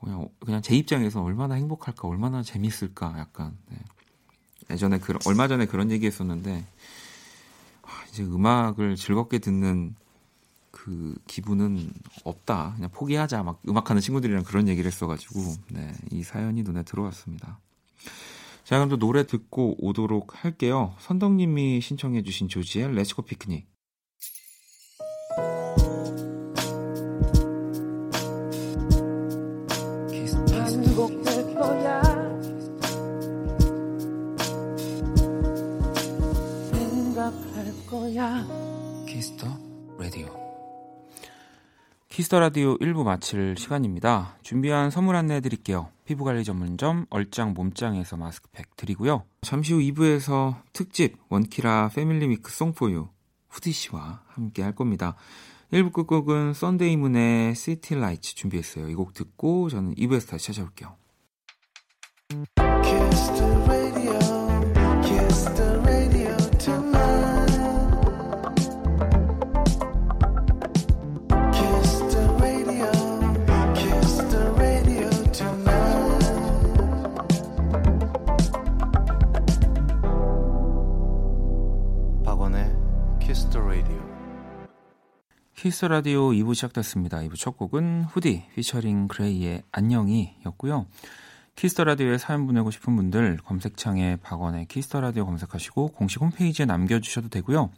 그냥 0.00 0.28
그냥 0.40 0.62
제 0.62 0.74
입장에서 0.74 1.22
얼마나 1.22 1.54
행복할까, 1.54 2.08
얼마나 2.08 2.42
재밌을까, 2.42 3.18
약간 3.18 3.56
네. 3.70 3.78
예전에 4.70 4.98
그 4.98 5.16
얼마 5.26 5.48
전에 5.48 5.66
그런 5.66 5.90
얘기했었는데 5.90 6.66
아, 7.82 8.04
이제 8.08 8.22
음악을 8.22 8.96
즐겁게 8.96 9.38
듣는 9.38 9.94
그 10.70 11.14
기분은 11.26 11.92
없다. 12.24 12.72
그냥 12.74 12.90
포기하자. 12.90 13.42
막 13.42 13.60
음악하는 13.68 14.00
친구들이랑 14.00 14.44
그런 14.44 14.68
얘기를 14.68 14.90
했어가지고 14.90 15.40
네, 15.68 15.92
이 16.10 16.22
사연이 16.22 16.62
눈에 16.62 16.82
들어왔습니다. 16.82 17.58
자, 18.64 18.76
그럼 18.76 18.88
또 18.88 18.96
노래 18.96 19.26
듣고 19.26 19.76
오도록 19.84 20.44
할게요. 20.44 20.94
선덕님이 21.00 21.80
신청해주신 21.80 22.48
조지의 22.48 22.94
레츠고 22.94 23.22
피크닉. 23.22 23.66
키스 30.10 30.36
Kiss 42.12 42.28
the 42.28 42.40
Radio 42.40 42.76
1부 42.76 43.04
마칠 43.04 43.56
시간입니다. 43.56 44.36
준비한 44.42 44.90
선물 44.90 45.16
안내해 45.16 45.40
드릴게요. 45.40 45.88
피부관리 46.04 46.44
전문점 46.44 47.06
얼짱 47.08 47.54
몸짱에서 47.54 48.18
마스크팩 48.18 48.76
드리고요. 48.76 49.24
잠시 49.40 49.72
후 49.72 49.78
2부에서 49.80 50.56
특집 50.74 51.16
원키라 51.30 51.90
Family 51.94 52.28
Week 52.28 52.52
Song 52.52 52.74
for 52.74 52.91
You 52.91 53.08
후디 53.48 53.72
씨와 53.72 54.20
함께 54.26 54.62
할 54.62 54.74
겁니다. 54.74 55.16
1부 55.72 55.90
끝곡은 55.94 56.52
Sunday 56.52 56.98
Moon의 56.98 57.54
City 57.54 57.94
Lights 57.94 58.34
준비했어요. 58.34 58.90
이 58.90 58.94
곡 58.94 59.14
듣고 59.14 59.70
저는 59.70 59.94
2부에서 59.94 60.28
다시 60.28 60.48
찾아올게요. 60.48 60.94
Kiss 85.54 85.84
the 85.84 86.01
Radio 86.01 86.30
2부 86.30 86.54
시작됐습니다. 86.56 87.18
2부 87.18 87.36
첫 87.36 87.56
곡은 87.56 88.04
후디 88.04 88.46
피처링 88.54 89.06
그레이의 89.06 89.62
안녕이었고요. 89.70 90.86
Kiss 91.54 91.71
the 91.71 91.84
Radio에 91.84 92.18
사연 92.18 92.46
보내고 92.46 92.72
싶은 92.72 92.96
분들 92.96 93.38
검색창에 93.44 94.16
박원의 94.16 94.66
Kiss 94.66 94.85
the 94.85 95.00
Radio 95.00 95.24
검색하시고 95.26 95.92
공식 95.92 96.20
홈페이지에 96.20 96.66
남겨 96.66 96.98
주셔도 96.98 97.28
되고요. 97.28 97.70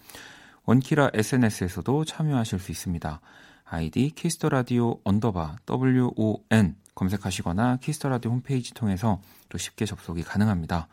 원키라 0.64 1.10
SNS에서도 1.12 2.04
참여하실 2.06 2.58
수 2.58 2.72
있습니다. 2.72 3.20
아이디 3.64 4.12
Kiss 4.14 4.34
the 4.34 4.48
Radio 4.48 4.98
언더바 5.04 5.56
WON 5.68 6.76
검색하시거나 6.94 7.78
Kiss 7.82 7.97
the 7.97 8.08
Radio 8.08 8.30
홈페이지 8.30 8.72
통해서 8.72 9.20
또 9.50 9.58
쉽게 9.58 9.84
접속이 9.84 10.22
가능합니다. 10.22 10.88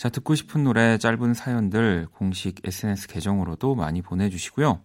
자, 0.00 0.08
듣고 0.08 0.34
싶은 0.34 0.64
노래 0.64 0.96
짧은 0.96 1.34
사연들 1.34 2.08
공식 2.12 2.66
SNS 2.66 3.06
계정으로도 3.08 3.74
많이 3.74 4.00
보내주시고요. 4.00 4.80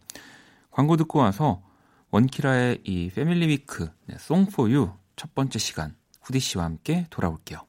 광고 0.71 0.97
듣고 0.97 1.19
와서 1.19 1.63
원키라의 2.11 2.81
이 2.83 3.09
패밀리 3.15 3.47
위크 3.47 3.89
네, 4.07 4.17
송포유 4.19 4.91
첫 5.15 5.33
번째 5.33 5.57
시간 5.57 5.95
후디 6.21 6.41
씨와 6.41 6.65
함께 6.65 7.07
돌아올게요. 7.11 7.59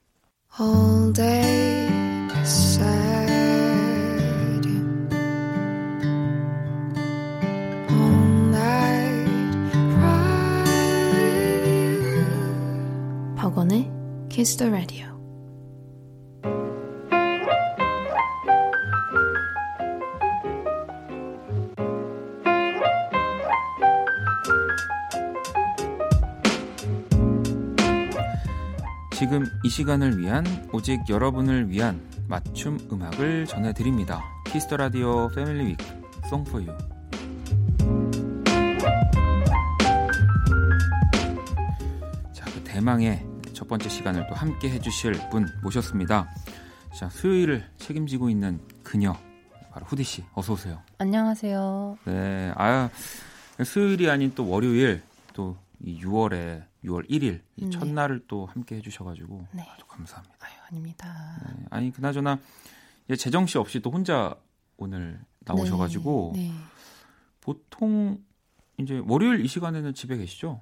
All 0.60 1.12
day 1.12 1.86
sad. 2.42 3.30
All 7.88 8.48
night 8.48 9.30
you. 11.94 13.36
박원의 13.36 13.88
Kiss 14.28 14.56
the 14.56 14.68
Radio. 14.68 15.15
지금 29.18 29.46
이 29.64 29.70
시간을 29.70 30.18
위한 30.18 30.44
오직 30.74 31.00
여러분을 31.08 31.70
위한 31.70 32.06
맞춤 32.28 32.78
음악을 32.92 33.46
전해드립니다. 33.46 34.22
Kiss 34.44 34.63
the 34.63 34.76
Radio 34.76 35.30
Family 35.34 35.68
Week 35.68 35.84
Song 36.28 36.43
for 36.43 36.55
You 36.55 36.66
자, 42.34 42.44
그 42.44 42.62
대망의 42.62 43.26
첫 43.54 43.66
번째 43.66 43.88
시간을 43.88 44.26
또 44.28 44.34
함께 44.34 44.68
해주실 44.68 45.30
분 45.30 45.46
모셨습니다. 45.62 46.28
자, 46.94 47.08
수요일을 47.08 47.64
책임지고 47.78 48.28
있는 48.28 48.60
그녀 48.82 49.16
바로 49.70 49.86
후디 49.86 50.04
씨 50.04 50.24
어서 50.34 50.52
오세요. 50.52 50.82
안녕하세요. 50.98 51.96
네, 52.04 52.52
아 52.54 52.90
수요일이 53.64 54.10
아닌 54.10 54.32
또 54.34 54.46
월요일 54.46 55.00
또 55.32 55.56
이 55.86 56.00
6월에 56.00 56.64
6월 56.84 57.08
1일 57.08 57.40
이 57.56 57.64
네. 57.64 57.70
첫날을 57.70 58.24
또 58.26 58.44
함께 58.46 58.74
해주셔가지고 58.76 59.46
네. 59.52 59.62
아주 59.72 59.86
감사합니다. 59.86 60.34
아유, 60.40 60.52
아닙니다. 60.68 61.40
네, 61.46 61.64
아니 61.70 61.92
그나저나 61.92 62.40
재정 63.16 63.46
씨 63.46 63.56
없이 63.56 63.78
또 63.80 63.90
혼자 63.92 64.34
오늘 64.76 65.20
나오셔가지고 65.40 66.32
네, 66.34 66.48
네. 66.48 66.54
보통 67.40 68.18
이제 68.78 69.00
월요일 69.06 69.44
이 69.44 69.48
시간에는 69.48 69.94
집에 69.94 70.16
계시죠? 70.16 70.60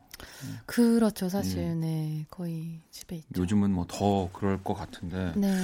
그렇죠, 0.66 1.30
사실 1.30 1.74
네 1.80 2.26
거의 2.30 2.82
집에 2.90 3.16
있죠. 3.16 3.28
요즘은 3.34 3.72
뭐 3.72 3.86
더 3.88 4.30
그럴 4.32 4.62
것 4.62 4.74
같은데. 4.74 5.32
네. 5.36 5.56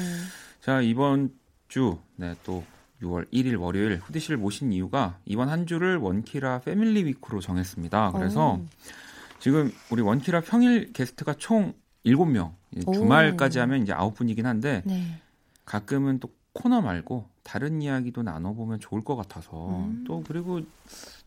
자 0.62 0.80
이번 0.80 1.34
주네또 1.68 2.64
6월 3.02 3.30
1일 3.30 3.60
월요일 3.60 3.98
후디 3.98 4.20
씨를 4.20 4.38
모신 4.38 4.72
이유가 4.72 5.18
이번 5.26 5.50
한 5.50 5.66
주를 5.66 5.98
원키라 5.98 6.60
패밀리 6.60 7.04
위크로 7.04 7.40
정했습니다. 7.40 8.12
그래서 8.12 8.54
오. 8.54 8.66
지금 9.40 9.72
우리 9.90 10.02
원키라 10.02 10.42
평일 10.42 10.92
게스트가 10.92 11.34
총 11.34 11.72
7명. 12.04 12.52
주말까지 12.92 13.58
하면 13.58 13.82
이제 13.82 13.92
9분이긴 13.92 14.44
한데 14.44 14.82
네. 14.84 15.20
가끔은 15.64 16.20
또 16.20 16.30
코너 16.52 16.80
말고 16.80 17.28
다른 17.42 17.82
이야기도 17.82 18.22
나눠보면 18.22 18.78
좋을 18.80 19.02
것 19.02 19.16
같아서 19.16 19.68
음. 19.70 20.04
또 20.06 20.22
그리고 20.26 20.60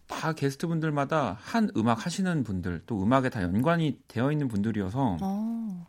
다 0.08 0.34
게스트분들마다 0.34 1.38
한 1.42 1.70
음악 1.76 2.06
하시는 2.06 2.44
분들 2.44 2.84
또 2.86 3.02
음악에 3.04 3.30
다 3.30 3.42
연관이 3.42 4.00
되어 4.08 4.32
있는 4.32 4.48
분들이어서 4.48 5.18
어. 5.22 5.88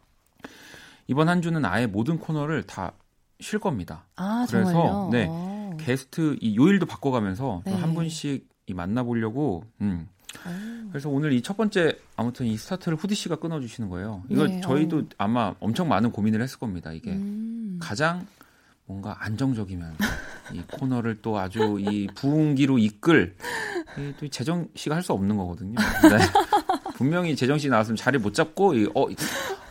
이번 1.07 1.29
한 1.29 1.41
주는 1.43 1.65
아예 1.65 1.87
모든 1.87 2.19
코너를 2.19 2.65
다 2.65 2.93
쉴 3.41 3.59
겁니다. 3.59 4.07
아, 4.15 4.47
그래서 4.49 4.71
정말요? 4.73 5.09
네 5.11 5.27
오. 5.27 5.77
게스트 5.79 6.37
이 6.41 6.57
요일도 6.57 6.87
바꿔가면서 6.87 7.63
네. 7.67 7.75
한 7.75 7.93
분씩 7.93 8.49
이 8.67 8.73
만나보려고 8.75 9.65
음, 9.81 10.09
그래서 10.89 11.11
오늘 11.11 11.33
이 11.33 11.43
첫 11.43 11.57
번째 11.57 11.99
아무튼 12.17 12.47
이 12.47 12.57
스타트를 12.57 12.97
후디 12.97 13.15
씨가 13.15 13.37
끊어주시는 13.37 13.91
거예요. 13.91 14.23
이거 14.29 14.47
네, 14.47 14.61
저희도 14.61 14.99
어. 14.99 15.03
아마 15.19 15.55
엄청 15.61 15.89
많은 15.89 16.13
고민을 16.13 16.41
했을 16.43 16.59
겁니다. 16.59 16.93
이게 16.93 17.11
음. 17.13 17.79
가장 17.83 18.27
뭔가 18.87 19.17
안정적이면 19.21 19.97
이 20.53 20.63
코너를 20.73 21.21
또 21.23 21.39
아주 21.39 21.79
이 21.81 22.07
부흥기로 22.15 22.79
이끌 22.79 23.35
또 24.21 24.29
재정 24.29 24.69
씨가 24.75 24.95
할 24.95 25.03
수 25.03 25.13
없는 25.13 25.37
거거든요. 25.37 25.75
네. 26.03 26.19
분명히 26.95 27.35
재정 27.35 27.59
씨 27.59 27.69
나왔으면 27.69 27.97
자리 27.97 28.19
못 28.19 28.35
잡고 28.35 28.75
이, 28.75 28.89
어, 28.95 29.07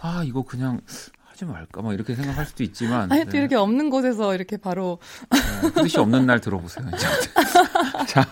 아 0.02 0.24
이거 0.26 0.44
그냥 0.44 0.82
하지 1.26 1.46
말까 1.46 1.82
막 1.82 1.94
이렇게 1.94 2.16
생각할 2.16 2.46
수도 2.46 2.64
있지만 2.64 3.12
아니 3.12 3.24
또 3.26 3.32
네. 3.32 3.40
이렇게 3.40 3.56
없는 3.56 3.90
곳에서 3.90 4.36
이렇게 4.36 4.58
바로 4.58 5.00
네, 5.32 5.40
후디 5.70 5.90
씨 5.90 6.00
없는 6.00 6.26
날 6.26 6.42
들어보세요. 6.42 6.88
자 8.08 8.26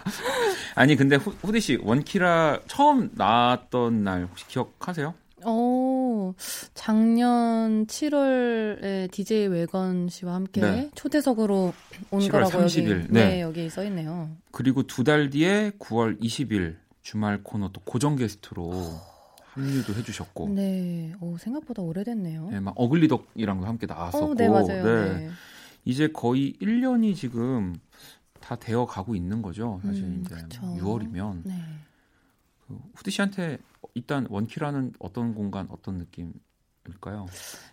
아니 0.75 0.95
근데 0.95 1.15
후, 1.15 1.31
후디 1.41 1.60
씨 1.60 1.75
원키라 1.81 2.62
처음 2.67 3.10
나왔던 3.13 4.03
날 4.03 4.25
혹시 4.25 4.47
기억하세요? 4.47 5.13
어, 5.43 6.34
작년 6.75 7.88
7월에 7.88 9.10
DJ 9.12 9.47
외건 9.47 10.07
씨와 10.07 10.36
함께 10.36 10.62
네. 10.62 10.91
초대석으로 10.93 11.73
온 12.12 12.29
거라고 12.29 12.51
30일. 12.51 12.91
여기, 12.91 13.07
네. 13.10 13.25
네. 13.25 13.41
여기 13.41 13.69
써 13.69 13.84
있네요. 13.86 14.29
그리고 14.51 14.84
두 14.84 15.03
달 15.03 15.29
뒤에 15.31 15.71
9월 15.79 16.21
20일 16.21 16.75
주말 17.01 17.41
코너 17.43 17.69
또 17.73 17.81
고정 17.84 18.15
게스트로 18.17 18.71
합류도 19.53 19.95
해주셨고. 19.95 20.49
네, 20.49 21.13
오, 21.19 21.38
생각보다 21.39 21.81
오래됐네요. 21.81 22.49
네, 22.51 22.60
막 22.60 22.75
어글리덕이랑도 22.77 23.65
함께 23.65 23.88
나왔었고. 23.88 24.31
어, 24.31 24.36
네, 24.36 24.47
맞아요. 24.47 24.84
네. 24.84 25.13
네. 25.17 25.29
이제 25.86 26.07
거의 26.07 26.53
1년이 26.62 27.15
지금 27.15 27.75
다 28.41 28.56
되어 28.58 28.86
가고 28.86 29.15
있는 29.15 29.41
거죠. 29.41 29.80
사실 29.86 30.04
음, 30.04 30.23
이제 30.25 30.36
그쵸. 30.36 30.62
6월이면. 30.80 31.41
네. 31.45 31.54
그 32.67 32.77
후디 32.95 33.12
씨한테 33.12 33.58
일단 33.93 34.27
원키라는 34.30 34.93
어떤 34.99 35.34
공간, 35.36 35.67
어떤 35.69 35.97
느낌일까요? 35.99 37.27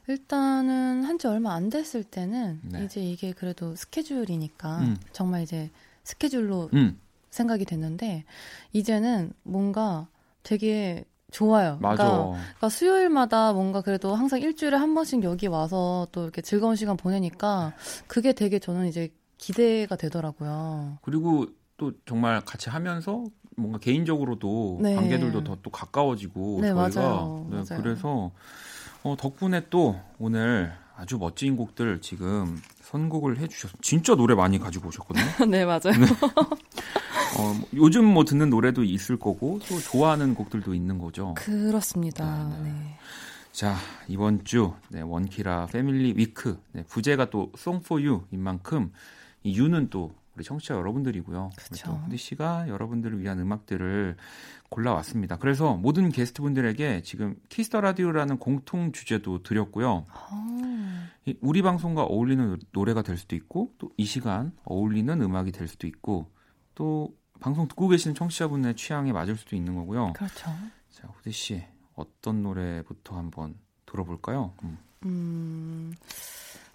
일단은 0.08 1.04
한 1.04 1.18
지 1.18 1.26
얼마 1.26 1.54
안 1.54 1.68
됐을 1.70 2.04
때는 2.04 2.60
네. 2.64 2.84
이제 2.84 3.00
이게 3.00 3.32
그래도 3.32 3.74
스케줄이니까 3.76 4.78
음. 4.80 4.96
정말 5.12 5.42
이제 5.42 5.70
스케줄로 6.04 6.70
음. 6.74 7.00
생각이 7.30 7.64
됐는데 7.64 8.24
이제는 8.72 9.32
뭔가 9.42 10.06
되게 10.42 11.04
좋아요. 11.30 11.76
맞아. 11.82 12.04
그러니까, 12.04 12.30
그러니까, 12.40 12.68
수요일마다 12.70 13.52
뭔가 13.52 13.82
그래도 13.82 14.14
항상 14.14 14.40
일주일에 14.40 14.76
한 14.76 14.94
번씩 14.94 15.22
여기 15.24 15.46
와서 15.46 16.06
또 16.10 16.22
이렇게 16.22 16.40
즐거운 16.40 16.74
시간 16.74 16.96
보내니까 16.96 17.74
그게 18.06 18.32
되게 18.32 18.58
저는 18.58 18.86
이제 18.86 19.10
기대가 19.38 19.96
되더라고요. 19.96 20.98
그리고 21.02 21.46
또 21.76 21.92
정말 22.06 22.40
같이 22.40 22.68
하면서 22.70 23.24
뭔가 23.56 23.78
개인적으로도 23.78 24.78
네. 24.82 24.94
관계들도 24.94 25.44
더 25.44 25.56
또 25.62 25.70
가까워지고 25.70 26.58
네, 26.62 26.68
저희가 26.68 27.00
맞아요. 27.00 27.46
네, 27.50 27.56
맞아요. 27.56 27.82
그래서 27.82 28.30
어, 29.02 29.16
덕분에 29.18 29.66
또 29.70 29.98
오늘 30.18 30.72
아주 30.96 31.16
멋진 31.18 31.56
곡들 31.56 32.00
지금 32.00 32.60
선곡을 32.82 33.38
해주셔서 33.38 33.76
진짜 33.82 34.14
노래 34.16 34.34
많이 34.34 34.58
가지고 34.58 34.88
오셨거든요. 34.88 35.24
네 35.50 35.64
맞아요. 35.64 35.80
네. 35.98 36.06
어, 37.38 37.54
뭐 37.54 37.68
요즘 37.74 38.04
뭐 38.04 38.24
듣는 38.24 38.50
노래도 38.50 38.82
있을 38.82 39.18
거고 39.18 39.60
또 39.68 39.78
좋아하는 39.78 40.34
곡들도 40.34 40.74
있는 40.74 40.98
거죠. 40.98 41.34
그렇습니다. 41.34 42.48
네. 42.48 42.62
네. 42.64 42.70
네. 42.72 42.98
자 43.52 43.76
이번 44.08 44.44
주 44.44 44.72
네, 44.88 45.00
원키라 45.00 45.66
Family 45.72 46.14
Week 46.16 46.60
네, 46.72 46.84
부제가 46.84 47.30
또 47.30 47.50
Song 47.56 47.84
for 47.84 48.00
You인 48.04 48.40
만큼 48.42 48.92
이 49.48 49.58
You는 49.58 49.88
또 49.90 50.12
우리 50.36 50.44
청취자 50.44 50.74
여러분들이고요. 50.74 51.50
그렇죠. 51.56 51.92
후디 52.04 52.16
씨가 52.16 52.68
여러분들을 52.68 53.20
위한 53.20 53.40
음악들을 53.40 54.16
골라왔습니다. 54.70 55.36
그래서 55.38 55.74
모든 55.74 56.10
게스트분들에게 56.10 57.02
지금 57.02 57.34
Kiss 57.48 57.66
the 57.66 57.80
Radio라는 57.80 58.38
공통 58.38 58.92
주제도 58.92 59.42
드렸고요. 59.42 60.06
아. 60.08 61.08
우리 61.40 61.62
방송과 61.62 62.04
어울리는 62.04 62.56
노래가 62.72 63.02
될 63.02 63.16
수도 63.16 63.34
있고 63.34 63.74
또 63.78 63.88
이 63.96 64.04
시간 64.04 64.52
어울리는 64.64 65.20
음악이 65.20 65.50
될 65.50 65.66
수도 65.66 65.88
있고 65.88 66.30
또 66.76 67.16
방송 67.40 67.66
듣고 67.66 67.88
계시는 67.88 68.14
청취자분의 68.14 68.76
취향에 68.76 69.12
맞을 69.12 69.36
수도 69.36 69.56
있는 69.56 69.74
거고요. 69.74 70.12
그렇죠. 70.12 70.50
자, 70.90 71.08
후디 71.08 71.32
씨 71.32 71.64
어떤 71.94 72.42
노래부터 72.42 73.16
한번 73.16 73.56
들어볼까요? 73.86 74.54
음. 74.62 74.78
음... 75.04 75.94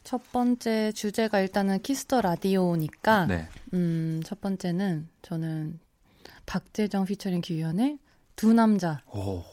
첫 0.03 0.31
번째 0.31 0.91
주제가 0.91 1.39
일단은 1.39 1.81
Kiss 1.81 2.04
the 2.04 2.21
Radio니까 2.21 3.25
네. 3.27 3.47
음, 3.73 4.21
첫 4.25 4.41
번째는 4.41 5.07
저는 5.21 5.79
박재정 6.45 7.05
피처링 7.05 7.41
규현의 7.43 7.99
두 8.35 8.53
남자. 8.53 9.01
오. 9.13 9.43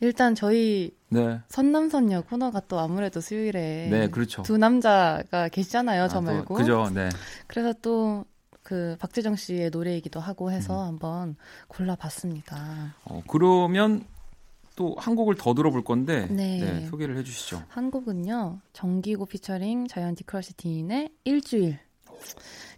일단 0.00 0.34
저희 0.34 0.94
네. 1.08 1.40
선남선녀 1.48 2.22
코너가 2.22 2.60
또 2.68 2.80
아무래도 2.80 3.20
수요일에 3.20 3.88
네, 3.90 4.08
그렇죠. 4.08 4.42
두 4.42 4.58
남자가 4.58 5.48
계시잖아요, 5.48 6.08
저 6.08 6.18
아, 6.18 6.20
말고. 6.20 6.54
그죠, 6.54 6.90
네. 6.92 7.08
그래서 7.46 7.72
또 7.80 8.24
그 8.64 8.96
박재정 8.98 9.36
씨의 9.36 9.70
노래이기도 9.70 10.18
하고 10.18 10.50
해서 10.50 10.82
음. 10.82 10.88
한번 10.88 11.36
골라봤습니다. 11.68 12.94
어, 13.04 13.22
그러면 13.28 14.04
또 14.76 14.94
한 14.98 15.14
곡을 15.16 15.36
더 15.36 15.54
들어볼 15.54 15.84
건데 15.84 16.26
네. 16.30 16.58
네, 16.60 16.86
소개를 16.86 17.16
해주시죠. 17.18 17.62
한 17.68 17.90
곡은요 17.90 18.60
정기고 18.72 19.26
피처링 19.26 19.86
자이언티 19.86 20.24
크러쉬 20.24 20.79
딘의 20.79 21.10
일주일. 21.24 21.78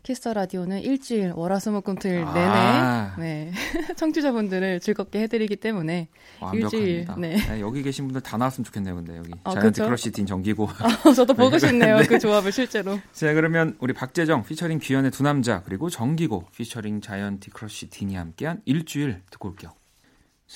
Kiss 0.02 0.21
the 0.21 0.34
Radio는 0.34 0.80
일주일 0.82 1.32
월화수목금토일 1.34 2.24
아. 2.24 3.14
내내 3.18 3.50
네 3.50 3.52
청취자분들을 3.96 4.78
즐겁게 4.80 5.22
해드리기 5.22 5.56
때문에 5.56 6.08
완벽합니다. 6.40 6.76
일주일 6.76 7.06
네. 7.18 7.36
네. 7.36 7.60
여기 7.60 7.82
계신 7.82 8.06
분들 8.06 8.20
다 8.20 8.36
나왔으면 8.36 8.64
좋겠네요, 8.64 8.94
근데 8.94 9.16
여기 9.16 9.32
아, 9.42 9.52
자이언티 9.52 9.84
크러쉬 9.84 10.12
딘 10.12 10.26
정기고. 10.26 10.68
아, 10.68 11.10
저도 11.12 11.34
보고 11.34 11.58
싶네요, 11.58 11.98
네. 11.98 12.06
그 12.06 12.18
조합을 12.20 12.52
실제로. 12.52 12.98
자 13.12 13.34
그러면 13.34 13.76
우리 13.80 13.92
박재정 13.92 14.44
피처링 14.44 14.78
귀현의 14.78 15.10
두 15.10 15.22
남자 15.24 15.62
그리고 15.64 15.90
정기고 15.90 16.46
피처링 16.56 17.00
자이언티 17.00 17.50
크러쉬 17.50 17.90
딘이 17.90 18.14
함께한 18.14 18.62
일주일 18.64 19.22
듣고 19.30 19.48
올게요. 19.48 19.72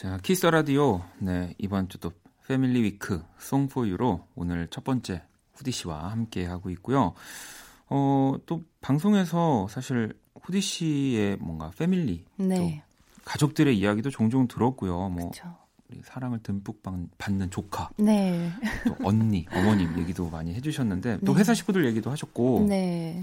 자 0.01 0.17
Kiss 0.23 0.47
the 0.47 0.68
Radio 0.68 1.03
네 1.19 1.53
이번 1.59 1.91
주도 1.91 2.11
Family 2.49 2.83
Week 2.83 3.23
Song 3.39 3.69
for 3.69 3.91
You로 3.91 4.29
오늘 4.35 4.67
첫 4.71 4.83
번째 4.83 5.21
후디 5.53 5.73
씨와 5.73 6.11
함께 6.11 6.47
하고 6.47 6.71
있고요. 6.71 7.13
어, 7.91 8.35
또 8.47 8.65
방송에서 8.81 9.69
사실 9.69 10.15
후디 10.41 10.63
씨의 10.63 11.37
뭔가 11.37 11.71
패밀리, 11.77 12.25
네. 12.39 12.83
가족들의 13.27 13.79
이야기도 13.79 14.09
종종 14.09 14.49
들었고요. 14.49 15.11
뭐 15.11 15.33
그쵸. 15.33 15.55
사랑을 16.05 16.39
듬뿍 16.43 16.83
받는 17.19 17.51
조카, 17.51 17.91
네. 17.99 18.51
또 18.87 18.97
언니, 19.05 19.45
어머님 19.53 19.99
얘기도 19.99 20.31
많이 20.31 20.55
해주셨는데 20.55 21.19
또 21.27 21.35
네. 21.35 21.41
회사 21.41 21.53
식구들 21.53 21.85
얘기도 21.85 22.11
하셨고. 22.11 22.65
네. 22.67 23.21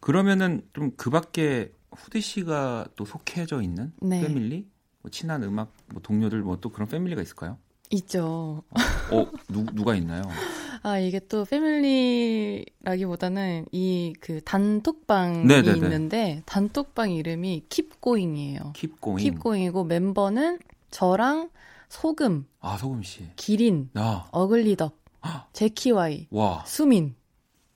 그러면은 0.00 0.68
좀 0.74 0.90
그밖에 0.98 1.72
후디 1.92 2.20
씨가 2.20 2.88
또 2.94 3.06
속해져 3.06 3.62
있는 3.62 3.94
네. 4.02 4.20
패밀리, 4.20 4.66
뭐 5.02 5.10
친한 5.10 5.42
음악 5.42 5.72
뭐 5.92 6.00
동료들 6.02 6.40
뭐 6.42 6.56
또 6.60 6.70
그런 6.70 6.88
패밀리가 6.88 7.22
있을까요? 7.22 7.58
있죠. 7.90 8.62
어, 9.10 9.26
누, 9.48 9.64
누가 9.72 9.94
있나요? 9.96 10.22
아, 10.82 10.98
이게 10.98 11.18
또 11.28 11.44
패밀리라기보다는 11.44 13.66
이 13.72 14.12
그 14.20 14.40
단톡방이 14.44 15.44
네네네. 15.46 15.76
있는데 15.78 16.42
단톡방 16.46 17.10
이름이 17.12 17.64
킵고잉이에요. 17.68 18.72
킵고잉. 18.74 19.38
킵고잉이고 19.38 19.86
멤버는 19.86 20.58
저랑 20.90 21.50
소금. 21.88 22.46
아, 22.60 22.76
소금 22.76 23.02
씨. 23.02 23.28
기린. 23.36 23.90
아. 23.94 24.26
어글리덕. 24.30 24.96
제키와이. 25.52 26.28
와. 26.30 26.62
수민. 26.66 27.14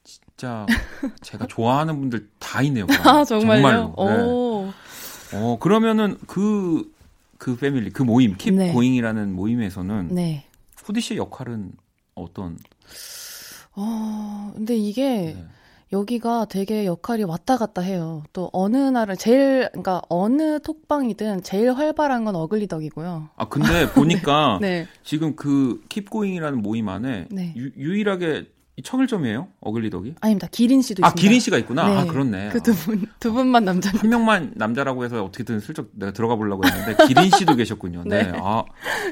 진짜 0.04 0.66
제가 1.22 1.46
좋아하는 1.46 1.98
분들 2.00 2.28
다 2.38 2.62
있네요. 2.62 2.86
아, 3.04 3.24
정말요? 3.24 3.94
정말로. 3.96 3.98
네. 3.98 4.72
어, 5.36 5.58
그러면은 5.58 6.16
그, 6.26 6.92
그 7.44 7.56
패밀리, 7.56 7.90
그 7.90 8.02
모임, 8.02 8.38
킵고잉이라는 8.38 9.14
네. 9.14 9.24
모임에서는 9.26 10.08
네. 10.12 10.46
후디 10.78 11.02
씨의 11.02 11.18
역할은 11.18 11.72
어떤? 12.14 12.56
어, 13.76 14.50
근데 14.54 14.74
이게 14.78 15.34
네. 15.36 15.44
여기가 15.92 16.46
되게 16.46 16.86
역할이 16.86 17.24
왔다 17.24 17.58
갔다 17.58 17.82
해요. 17.82 18.22
또 18.32 18.48
어느 18.54 18.78
날은 18.78 19.18
제일 19.18 19.68
그러니까 19.72 20.00
어느 20.08 20.58
톡방이든 20.60 21.42
제일 21.42 21.74
활발한 21.74 22.24
건 22.24 22.34
어글리덕이고요. 22.34 23.28
아 23.36 23.48
근데 23.50 23.92
보니까 23.92 24.58
네. 24.62 24.86
지금 25.02 25.36
그 25.36 25.82
킵고잉이라는 25.90 26.54
모임 26.54 26.88
안에 26.88 27.26
네. 27.30 27.52
유, 27.58 27.70
유일하게 27.76 28.46
청일점이에요? 28.82 29.48
어글리덕이? 29.60 30.16
아닙니다. 30.20 30.48
기린 30.50 30.82
씨도 30.82 31.04
아, 31.04 31.08
있습니다. 31.08 31.20
기린 31.22 31.40
씨가 31.40 31.58
있구나. 31.58 31.88
네. 31.88 31.96
아, 31.96 32.04
그렇네. 32.06 32.48
그 32.50 32.60
두 32.60 32.74
분, 32.74 33.06
두 33.20 33.32
분만 33.32 33.64
남자. 33.64 33.90
한 33.96 34.10
명만 34.10 34.52
남자라고 34.56 35.04
해서 35.04 35.22
어떻게든 35.24 35.60
슬쩍 35.60 35.90
내가 35.92 36.12
들어가 36.12 36.34
보려고 36.34 36.62
했는데 36.66 37.06
기린 37.06 37.30
씨도 37.30 37.54
계셨군요. 37.56 38.02
네. 38.06 38.24
네. 38.24 38.38
아. 38.42 38.64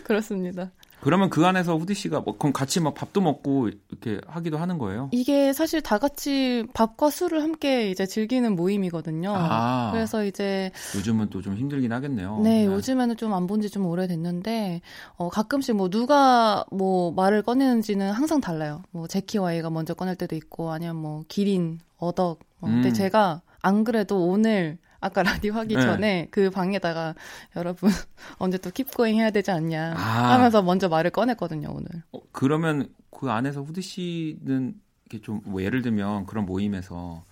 그렇습니다. 0.03 0.72
그러면 1.03 1.31
그 1.31 1.45
안에서 1.45 1.77
후디 1.77 1.95
씨가 1.95 2.21
뭐 2.21 2.38
그럼 2.38 2.53
같이 2.53 2.79
막 2.81 2.95
밥도 2.95 3.21
먹고 3.21 3.69
이렇게 3.91 4.21
하기도 4.27 4.57
하는 4.57 4.79
거예요? 4.79 5.09
이게 5.12 5.53
사실 5.53 5.81
다 5.83 5.99
같이 5.99 6.65
밥과 6.75 7.11
술을 7.11 7.43
함께 7.43 7.91
이제 7.91 8.07
즐기는 8.07 8.55
모임이거든요. 8.55 9.35
아, 9.37 9.91
그래서 9.93 10.25
이제 10.25 10.71
요즘은 10.97 11.29
또 11.31 11.43
좀 11.43 11.57
힘들긴 11.57 11.93
하겠네요. 11.93 12.38
네, 12.41 12.67
네. 12.67 12.67
요즘에는 12.67 13.17
좀 13.17 13.33
안 13.33 13.47
본 13.49 13.61
지 13.61 13.69
좀 13.69 13.85
오래됐는데 13.87 14.81
어 15.17 15.29
가끔씩 15.29 15.75
뭐 15.77 15.91
누가 15.91 16.65
뭐 16.71 17.11
말을 17.12 17.43
꺼내는지는 17.43 18.12
항상 18.12 18.41
달라요. 18.41 18.83
뭐 18.93 19.09
제키와이가 19.09 19.71
먼저 19.71 19.95
꺼낼 19.95 20.15
때도 20.15 20.37
있고 20.37 20.71
아니면 20.71 20.97
뭐 20.97 21.25
기린, 21.29 21.81
어덕. 21.99 22.38
어, 22.61 22.67
근데 22.67 22.91
음. 22.91 22.95
제가 22.95 23.43
안 23.61 23.83
그래도 23.85 24.25
오늘 24.27 24.79
아까 25.03 25.23
라디오 25.23 25.53
하기 25.55 25.75
네. 25.75 25.83
전에 25.83 26.29
그 26.31 26.49
방에다가 26.49 27.15
여러분 27.57 27.91
언제 28.38 28.57
또 28.57 28.71
킵고잉 28.71 29.17
해야 29.17 29.31
되지 29.31 29.51
않냐 29.51 29.95
아. 29.97 30.33
하면서 30.33 30.62
먼저 30.62 30.88
말을 30.88 31.11
꺼냈거든요 31.11 31.69
오늘. 31.71 31.88
어, 32.12 32.21
그러면 32.31 32.88
그 33.11 33.31
안에서 33.31 33.62
후드 33.62 33.83
씨는 33.83 34.75
이렇게 35.11 35.21
좀 35.23 35.43
뭐 35.45 35.62
예를 35.62 35.83
들면 35.83 36.27
그런 36.27 36.47
모임에서 36.47 37.25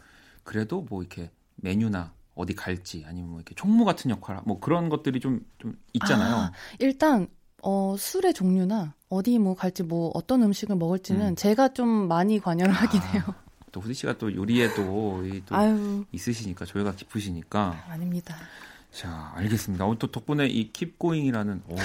그래도 0.42 0.84
뭐 0.90 1.00
이렇게 1.00 1.30
메뉴나 1.56 2.12
어디 2.34 2.54
갈지 2.54 3.04
아니면 3.06 3.30
뭐 3.30 3.38
이렇게 3.38 3.54
총무 3.54 3.84
같은 3.84 4.10
역할 4.10 4.40
뭐 4.44 4.58
그런 4.60 4.88
것들이 4.88 5.20
좀좀 5.20 5.78
있잖아요. 5.92 6.34
아, 6.36 6.52
일단 6.78 7.28
어, 7.62 7.94
술의 7.96 8.34
종류나 8.34 8.94
어디 9.08 9.38
뭐 9.38 9.54
갈지 9.54 9.82
뭐 9.82 10.10
어떤 10.14 10.42
음식을 10.42 10.76
먹을지는 10.76 11.28
음. 11.28 11.36
제가 11.36 11.72
좀 11.72 11.88
많이 11.88 12.40
관여를 12.40 12.72
하긴 12.72 13.00
아. 13.00 13.06
해요. 13.06 13.22
또 13.72 13.80
후디 13.80 13.94
씨가 13.94 14.18
또 14.18 14.34
요리에도 14.34 15.22
또 15.46 15.56
아유. 15.56 16.04
있으시니까 16.12 16.64
조예가 16.64 16.92
깊으시니까. 16.94 17.84
아, 17.88 17.92
아닙니다. 17.92 18.36
자, 18.92 19.32
알겠습니다. 19.36 19.84
어, 19.86 19.96
또 19.98 20.08
덕분에 20.08 20.46
이 20.46 20.72
Keep 20.72 20.94
Going이라는 20.94 21.60
오. 21.68 21.76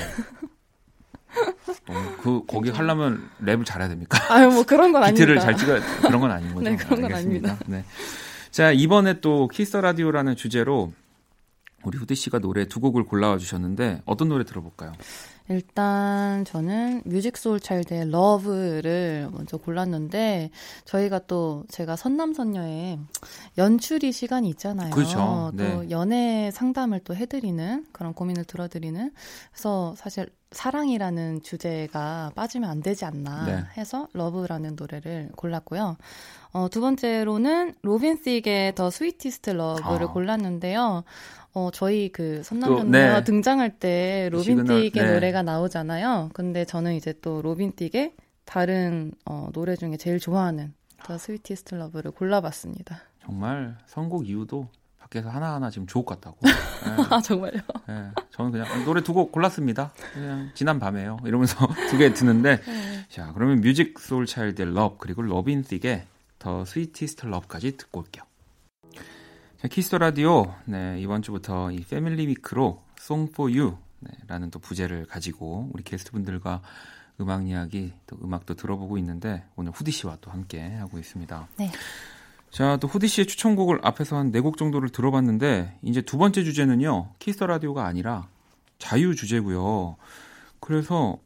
너무 1.85 2.17
그 2.21 2.45
거기 2.47 2.69
하려면 2.69 3.29
랩을 3.43 3.65
잘해야 3.65 3.89
됩니까? 3.89 4.17
아유, 4.33 4.49
뭐 4.49 4.63
그런 4.63 4.91
건 4.91 5.03
아닙니다. 5.03 5.25
비트를 5.25 5.39
잘 5.39 5.55
찍어야 5.57 5.81
그런 6.01 6.19
건 6.21 6.31
아닌 6.31 6.49
거죠. 6.55 6.69
네, 6.69 6.75
그런 6.75 7.01
건 7.01 7.05
알겠습니다. 7.11 7.49
아닙니다. 7.49 7.65
네. 7.67 7.85
자, 8.51 8.71
이번에 8.71 9.19
또 9.19 9.47
Kiss 9.49 9.75
the 9.77 9.90
Radio라는 9.90 10.35
주제로 10.35 10.93
우리 11.85 11.97
후디 11.97 12.15
씨가 12.15 12.39
노래 12.39 12.65
두 12.65 12.79
곡을 12.79 13.05
골라와 13.05 13.37
주셨는데 13.37 14.01
어떤 14.05 14.29
노래 14.29 14.43
들어볼까요? 14.43 14.93
일단 15.47 16.43
저는 16.43 17.03
Musiq 17.05 17.37
Soulchild의 17.37 18.09
Love를 18.09 19.29
먼저 19.31 19.57
골랐는데 19.57 20.49
저희가 20.85 21.19
또 21.27 21.63
제가 21.69 21.95
선남선녀의 21.95 22.99
연출이 23.59 24.11
시간이 24.11 24.49
있잖아요. 24.49 24.89
그렇죠. 24.89 25.51
네. 25.53 25.71
또 25.71 25.89
연애 25.91 26.49
상담을 26.51 27.01
또 27.03 27.15
해드리는 27.15 27.85
그런 27.91 28.13
고민을 28.13 28.45
들어드리는 28.45 29.11
그래서 29.51 29.93
사실 29.97 30.29
사랑이라는 30.51 31.43
주제가 31.43 32.31
빠지면 32.33 32.69
안 32.69 32.81
되지 32.81 33.05
않나 33.05 33.45
네. 33.45 33.63
해서 33.77 34.07
Love라는 34.13 34.75
노래를 34.77 35.29
골랐고요. 35.35 35.97
어, 36.53 36.69
두 36.69 36.79
번째로는 36.79 37.75
Robin 37.81 38.15
Thicke의 38.15 38.75
The 38.75 38.89
Sweetest 38.89 39.49
Love를 39.51 40.07
아. 40.07 40.11
골랐는데요. 40.11 41.03
어, 41.55 41.69
저희 41.73 42.09
그 42.11 42.43
선남선녀 42.43 42.91
네. 42.91 43.23
등장할 43.23 43.79
때 43.79 44.29
Robin 44.31 44.65
Thicke의 44.65 44.91
네. 44.91 45.13
노래가 45.13 45.41
나오잖아요. 45.41 46.31
근데 46.33 46.65
저는 46.65 46.95
이제 46.95 47.13
또 47.21 47.41
Robin 47.41 47.71
Thicke의 47.77 48.13
다른 48.43 49.13
어, 49.25 49.49
노래 49.53 49.75
중에 49.77 49.95
제일 49.97 50.19
좋아하는 50.19 50.73
The 51.05 51.17
Sweetest 51.17 51.75
Love를 51.75 52.11
골라봤습니다. 52.11 52.99
정말 53.23 53.77
선곡 53.87 54.27
이유도 54.27 54.67
밖에서 54.99 55.29
하나하나 55.29 55.69
지금 55.69 55.87
주옥 55.87 56.05
같다고. 56.07 56.37
네. 56.43 56.51
아, 57.09 57.21
정말요? 57.21 57.61
네. 57.87 58.09
저는 58.31 58.51
그냥 58.51 58.67
노래 58.83 59.01
두 59.01 59.13
곡 59.13 59.31
골랐습니다. 59.31 59.93
그냥 60.13 60.49
지난 60.53 60.77
밤에요. 60.79 61.17
이러면서 61.25 61.55
두 61.89 61.97
개 61.97 62.11
듣는데. 62.13 62.59
네. 62.59 63.05
자, 63.07 63.31
그러면 63.33 63.61
Musiq 63.61 63.97
Soulchild의 63.99 64.73
Love, 64.73 64.97
그리고 64.97 65.21
Robin 65.21 65.61
Thicke의 65.63 66.05
The 66.37 66.65
Sweetest 66.65 67.25
Love까지 67.27 67.77
듣고 67.77 68.01
올게요. 68.01 68.25
Kiss 69.69 69.85
the 69.85 69.97
Radio 69.97 70.53
네, 70.65 70.99
이번 70.99 71.21
주부터 71.21 71.71
이 71.71 71.79
Family 71.83 72.27
Week로 72.27 72.81
Song 72.99 73.31
for 73.31 73.51
You 73.51 73.77
네, 73.99 74.11
라는 74.27 74.51
또 74.51 74.59
부제를 74.59 75.05
가지고 75.07 75.69
우리 75.73 75.83
게스트분들과 75.83 76.61
음악 77.21 77.47
이야기 77.47 77.93
또 78.07 78.17
음악도 78.23 78.55
들어보고 78.55 78.97
있는데 78.99 79.43
오늘 79.55 79.71
후디 79.71 79.91
씨와 79.91 80.17
또 80.21 80.29
함께 80.29 80.61
하고 80.75 80.99
있습니다. 80.99 81.47
네. 81.57 81.71
자, 82.51 82.77
또 82.77 82.87
후디 82.87 83.07
씨의 83.07 83.25
추천곡을 83.27 83.79
앞에서 83.83 84.17
한 84.17 84.31
네 84.31 84.41
곡 84.41 84.57
정도를 84.57 84.89
들어봤는데 84.89 85.79
이제 85.81 86.01
두 86.01 86.17
번째 86.17 86.43
주제는요. 86.43 87.13
Kiss 87.19 87.35
the 87.35 87.47
Radio가 87.47 87.85
아니라 87.85 88.27
자유 88.77 89.15
주제고요. 89.15 89.95
그래서 90.59 91.17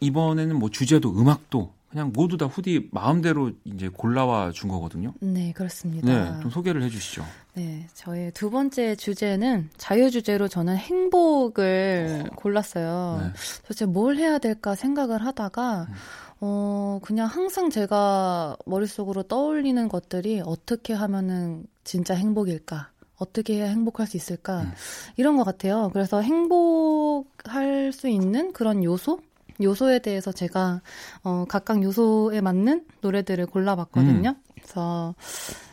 이번에는 0.00 0.56
뭐 0.56 0.70
주제도 0.70 1.10
음악도 1.18 1.72
그냥 1.90 2.12
모두 2.12 2.36
다 2.36 2.46
후디 2.46 2.88
마음대로 2.92 3.50
이제 3.64 3.88
골라와 3.88 4.52
준 4.52 4.68
거거든요. 4.68 5.14
네, 5.20 5.52
그렇습니다. 5.52 6.06
네, 6.06 6.40
좀 6.42 6.50
소개를 6.50 6.82
해주시죠. 6.82 7.24
네, 7.54 7.86
저의 7.94 8.30
두 8.32 8.50
번째 8.50 8.94
주제는 8.94 9.70
자유 9.78 10.10
주제로 10.10 10.48
저는 10.48 10.76
행복을 10.76 12.24
오. 12.24 12.26
어. 12.26 12.36
골랐어요. 12.36 13.20
네. 13.22 13.32
도대체 13.62 13.86
뭘 13.86 14.16
해야 14.16 14.38
될까 14.38 14.74
생각을 14.74 15.24
하다가 15.24 15.86
음. 15.88 15.94
어 16.40 17.00
그냥 17.02 17.26
항상 17.26 17.70
제가 17.70 18.56
머릿속으로 18.66 19.22
떠올리는 19.24 19.88
것들이 19.88 20.42
어떻게 20.44 20.92
하면은 20.92 21.64
진짜 21.84 22.14
행복일까? 22.14 22.90
어떻게 23.16 23.54
해야 23.54 23.66
행복할 23.66 24.06
수 24.06 24.16
있을까? 24.16 24.62
음. 24.62 24.72
이런 25.16 25.36
것 25.36 25.44
같아요. 25.44 25.90
그래서 25.92 26.20
행복할 26.20 27.92
수 27.92 28.08
있는 28.08 28.52
그런 28.52 28.84
요소? 28.84 29.20
요소에 29.60 30.00
대해서 30.00 30.32
제가 30.32 30.80
어, 31.22 31.44
각각 31.48 31.82
요소에 31.82 32.40
맞는 32.40 32.86
노래들을 33.00 33.46
골라봤거든요. 33.46 34.30
음. 34.30 34.42
그래서 34.54 35.14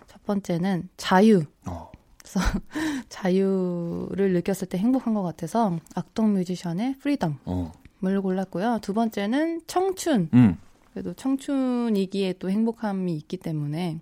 첫 0.08 0.24
번째는 0.26 0.90
자유. 0.98 1.44
어. 1.66 1.92
그래서 2.18 2.40
자유를 3.10 4.34
느꼈을 4.34 4.68
때 4.68 4.78
행복한 4.78 5.14
것 5.14 5.24
같아서 5.24 5.80
악동 5.96 6.34
뮤지션의 6.34 6.96
프리덤을 7.00 7.38
어. 7.46 7.72
골랐고요. 8.02 8.80
두 8.82 8.94
번째는 8.94 9.62
청춘. 9.68 10.30
음. 10.34 10.58
그래도 10.92 11.14
청춘이기에 11.14 12.34
또 12.40 12.50
행복함이 12.50 13.14
있기 13.18 13.36
때문에 13.36 14.00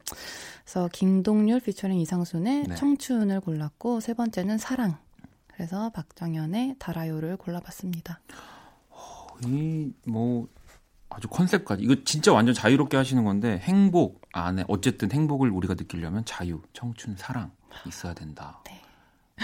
그래서 0.63 0.88
김동률 0.93 1.60
피처링 1.60 2.00
이상순의 2.00 2.63
네. 2.67 2.76
청춘을 2.76 3.41
골랐고 3.41 4.00
세 4.00 4.13
번째는 4.13 4.60
사랑. 4.60 4.98
그래서 5.48 5.89
박정현의 5.89 6.76
달아요를 6.80 7.38
골라봤습니다. 7.38 8.19
어, 9.34 9.48
이뭐 9.48 10.48
아주 11.10 11.28
컨셉까지 11.28 11.84
이거 11.84 11.96
진짜 12.06 12.34
완전 12.34 12.54
자유롭게 12.56 12.98
하시는 12.98 13.24
건데 13.24 13.60
행복 13.63 14.22
안에 14.32 14.63
어쨌든 14.67 15.12
행복을 15.12 15.50
우리가 15.50 15.76
느끼려면 15.76 16.26
자유, 16.26 16.62
청춘, 16.74 17.15
사랑 17.17 17.52
있어야 17.88 18.13
된다. 18.13 18.62
네. 18.65 18.82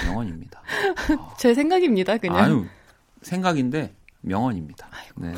명언입니다. 0.06 0.62
아. 1.18 1.36
제 1.38 1.54
생각입니다, 1.54 2.18
그냥. 2.18 2.38
아유, 2.38 2.66
생각인데 3.22 3.94
명언입니다. 4.22 4.88
아이고. 4.92 5.22
네. 5.26 5.34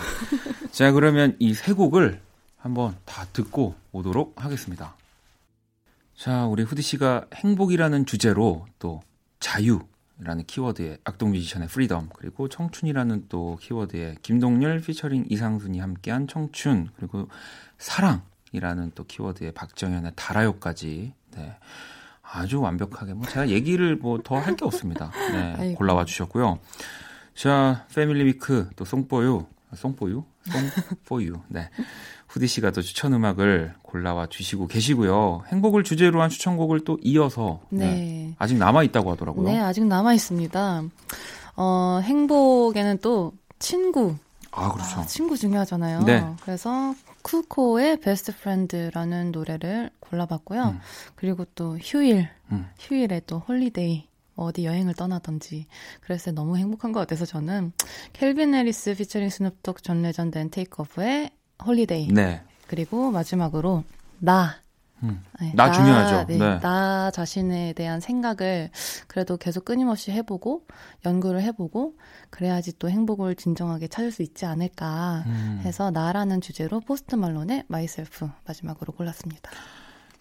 자, 0.71 0.91
그러면 0.91 1.35
이 1.39 1.53
세 1.53 1.73
곡을 1.73 2.21
한번 2.57 2.95
다 3.05 3.25
듣고 3.33 3.75
오도록 3.91 4.33
하겠습니다. 4.43 4.95
자, 6.15 6.45
우리 6.45 6.63
후디 6.63 6.81
씨가 6.81 7.25
행복이라는 7.33 8.05
주제로 8.05 8.65
또 8.79 9.01
자유, 9.39 9.79
라는 10.23 10.45
키워드의 10.45 10.99
악동 11.03 11.31
뮤지션의 11.31 11.67
Freedom 11.67 12.10
그리고 12.15 12.47
청춘이라는 12.47 13.25
또 13.27 13.57
키워드의 13.60 14.17
김동률 14.21 14.79
피처링 14.81 15.25
이상순이 15.29 15.79
함께한 15.79 16.27
청춘 16.27 16.89
그리고 16.95 17.27
사랑이라는 17.79 18.91
또 18.95 19.03
키워드의 19.05 19.51
박정현의 19.53 20.13
달아요까지 20.15 21.13
네. 21.36 21.57
아주 22.21 22.62
완벽하게 22.62 23.13
뭐 23.15 23.27
제가 23.27 23.49
얘기를 23.49 23.95
뭐 23.97 24.19
더 24.21 24.36
할 24.36 24.55
게 24.55 24.63
없습니다. 24.63 25.12
네, 25.31 25.73
골라와 25.73 26.05
주셨고요. 26.05 26.60
자, 27.34 27.86
Family 27.93 28.25
Week 28.25 28.69
또 28.75 28.86
송포유, 28.86 29.45
송포유, 29.75 30.23
송포유. 30.51 31.41
네. 31.47 31.69
후디 32.31 32.47
씨가 32.47 32.71
또 32.71 32.81
추천 32.81 33.11
음악을 33.11 33.73
골라와 33.81 34.27
주시고 34.27 34.67
계시고요. 34.67 35.43
행복을 35.47 35.83
주제로 35.83 36.21
한 36.21 36.29
추천곡을 36.29 36.85
또 36.85 36.97
이어서 37.01 37.59
네. 37.69 37.85
네. 37.85 38.35
아직 38.37 38.57
남아 38.57 38.83
있다고 38.83 39.11
하더라고요. 39.11 39.49
네, 39.49 39.59
아직 39.59 39.85
남아 39.85 40.13
있습니다. 40.13 40.83
어, 41.57 41.99
행복에는 42.01 42.99
또 43.01 43.33
친구. 43.59 44.15
아, 44.51 44.71
그렇죠. 44.71 45.01
아, 45.01 45.05
친구 45.05 45.35
중요하잖아요. 45.35 46.03
네. 46.03 46.25
그래서 46.41 46.95
쿠코의 47.21 47.99
Best 47.99 48.34
Friend라는 48.34 49.34
노래를 49.33 49.89
골라봤고요. 49.99 50.63
음. 50.63 50.79
그리고 51.15 51.43
또 51.53 51.77
휴일, 51.79 52.29
음. 52.53 52.65
휴일에 52.79 53.23
또 53.27 53.39
holiday. 53.39 54.07
뭐 54.35 54.45
어디 54.45 54.63
여행을 54.63 54.93
떠나던지 54.93 55.67
그랬을 55.99 56.25
때 56.27 56.31
너무 56.31 56.55
행복한 56.55 56.93
것 56.93 57.01
같아서 57.01 57.25
저는 57.25 57.73
켈빈 58.13 58.55
해리스 58.55 58.95
피처링 58.95 59.29
스눕독 59.29 59.83
존 59.83 60.01
레전드 60.03 60.37
and 60.38 60.49
테이크오프의 60.49 61.31
Holiday. 61.65 62.07
네. 62.10 62.41
그리고 62.67 63.12
마지막으로 63.12 63.84
나. 64.19 64.56
음. 65.04 65.24
네, 65.39 65.52
나, 65.56 65.67
나, 65.67 65.71
중요하죠. 65.71 66.28
네, 66.28 66.38
네. 66.38 66.60
나 66.60 67.10
자신에 67.12 67.74
대한 67.74 68.00
생각을 68.00 68.69
그래도 69.08 69.36
계속 69.38 69.65
끊임없이 69.65 70.12
해보고 70.12 70.67
연구를 71.06 71.41
해보고 71.41 71.95
그래야지 72.30 72.78
또 72.78 72.88
행복을 72.88 73.36
진정하게 73.36 73.88
찾을 73.88 74.12
수 74.12 74.21
있지 74.21 74.45
않을까 74.45 75.24
음. 75.26 75.62
해서 75.63 75.89
나라는 75.89 76.39
주제로 76.39 76.80
포스트 76.82 77.15
말론의 77.15 77.63
Myself 77.67 78.29
마지막으로 78.45 78.93
골랐습니다. 78.93 79.50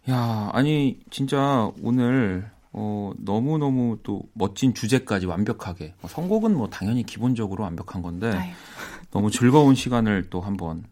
야, 0.09 0.49
아니 0.55 0.99
진짜 1.11 1.71
오늘 1.83 2.51
어, 2.73 3.13
너무너무 3.19 3.99
또 4.03 4.23
멋진 4.33 4.73
주제까지 4.75 5.27
완벽하게 5.27 5.95
뭐 6.01 6.09
선곡은 6.09 6.57
뭐 6.57 6.69
당연히 6.71 7.03
기본적으로 7.03 7.65
완벽한 7.65 8.01
건데 8.01 8.31
아유. 8.31 8.53
너무 9.11 9.31
즐거운 9.31 9.75
시간을 9.75 10.31
또 10.31 10.41
한번 10.41 10.85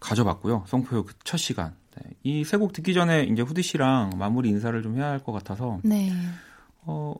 가져봤고요. 0.00 0.64
송표요 0.66 1.04
그첫 1.04 1.38
시간. 1.40 1.74
네. 1.96 2.10
이세 2.22 2.56
곡 2.56 2.72
듣기 2.72 2.92
전에 2.94 3.24
이제 3.24 3.42
후디 3.42 3.62
씨랑 3.62 4.12
마무리 4.18 4.48
인사를 4.50 4.82
좀 4.82 4.96
해야 4.96 5.06
할 5.08 5.20
것 5.20 5.32
같아서. 5.32 5.78
네. 5.82 6.12
어, 6.82 7.14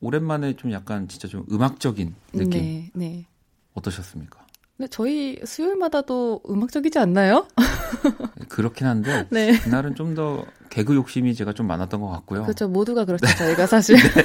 오랜만에 0.00 0.54
좀 0.56 0.72
약간 0.72 1.08
진짜 1.08 1.28
좀 1.28 1.44
음악적인 1.50 2.14
느낌. 2.32 2.50
네, 2.50 2.90
네. 2.94 3.26
어떠셨습니까? 3.74 4.40
근데 4.76 4.88
저희 4.90 5.38
수요일마다도 5.44 6.42
음악적이지 6.48 6.98
않나요? 6.98 7.46
그렇긴 8.48 8.86
한데 8.86 9.26
네. 9.30 9.58
그날은 9.58 9.94
좀 9.94 10.14
더 10.14 10.44
개그 10.70 10.94
욕심이 10.94 11.34
제가 11.34 11.52
좀 11.52 11.66
많았던 11.66 12.00
것 12.00 12.08
같고요. 12.08 12.42
그렇죠. 12.44 12.66
모두가 12.68 13.04
그렇죠. 13.04 13.26
저희가 13.36 13.66
사실. 13.68 13.96
네. 13.96 14.24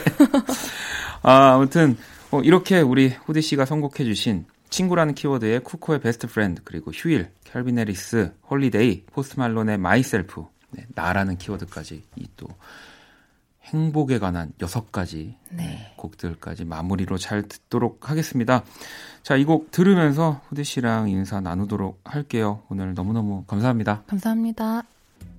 아, 1.21 1.53
아무튼 1.55 1.97
어, 2.31 2.41
이렇게 2.41 2.79
우리 2.81 3.07
후디 3.09 3.41
씨가 3.41 3.65
선곡해 3.65 4.03
주신 4.05 4.45
친구라는 4.69 5.13
키워드의 5.15 5.61
쿠코의 5.61 5.99
Best 6.01 6.27
Friend 6.27 6.61
그리고 6.63 6.91
휴일, 6.91 7.31
켈빈 7.45 7.77
해리스, 7.79 8.33
Holiday, 8.49 9.05
포스트 9.07 9.39
말론의 9.39 9.77
Myself, 9.77 10.45
네, 10.71 10.85
나라는 10.95 11.37
키워드까지 11.37 12.03
이 12.15 12.27
또 12.35 12.47
행복에 13.67 14.17
관한 14.19 14.53
여섯 14.61 14.91
가지 14.91 15.35
네. 15.49 15.65
네. 15.65 15.93
곡들까지 15.97 16.65
마무리로 16.65 17.17
잘 17.17 17.43
듣도록 17.43 18.09
하겠습니다. 18.09 18.63
자, 19.23 19.35
이 19.35 19.43
곡 19.43 19.71
들으면서 19.71 20.41
후디 20.47 20.63
씨랑 20.63 21.09
인사 21.09 21.41
나누도록 21.41 21.99
할게요. 22.03 22.63
오늘 22.69 22.93
너무너무 22.93 23.43
감사합니다. 23.45 24.03
감사합니다. 24.07 24.83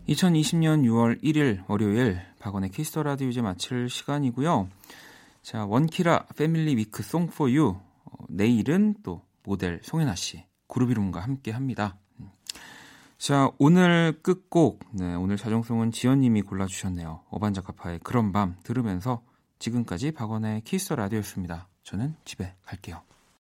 2020년 0.08 0.84
6월 0.84 1.22
1일 1.22 1.62
월요일 1.68 2.20
박원의 2.38 2.70
Kiss 2.70 2.89
the 2.89 3.02
Radio 3.02 3.28
이제 3.28 3.40
마칠 3.42 3.88
시간이고요. 3.88 4.68
자, 5.42 5.64
원키라 5.64 6.26
Family 6.36 6.76
Week 6.76 7.02
Song 7.02 7.30
For 7.30 7.50
You. 7.52 7.76
내일은 8.28 8.94
또 9.02 9.22
모델 9.44 9.80
송해나 9.82 10.14
씨, 10.14 10.44
그룹 10.66 10.90
이름과 10.90 11.20
함께 11.20 11.50
합니다. 11.50 11.96
자, 13.18 13.50
오늘 13.58 14.20
끝곡, 14.22 14.84
네, 14.92 15.14
오늘 15.14 15.36
자정송은 15.36 15.90
지연님이 15.90 16.42
골라주셨네요. 16.42 17.24
어반자카파의 17.30 18.00
그런 18.04 18.32
밤 18.32 18.56
들으면서 18.62 19.22
지금까지 19.58 20.12
박원의 20.12 20.60
키스 20.62 20.92
라디오였습니다. 20.92 21.68
저는 21.82 22.14
집에 22.24 22.54
갈게요. 22.64 23.02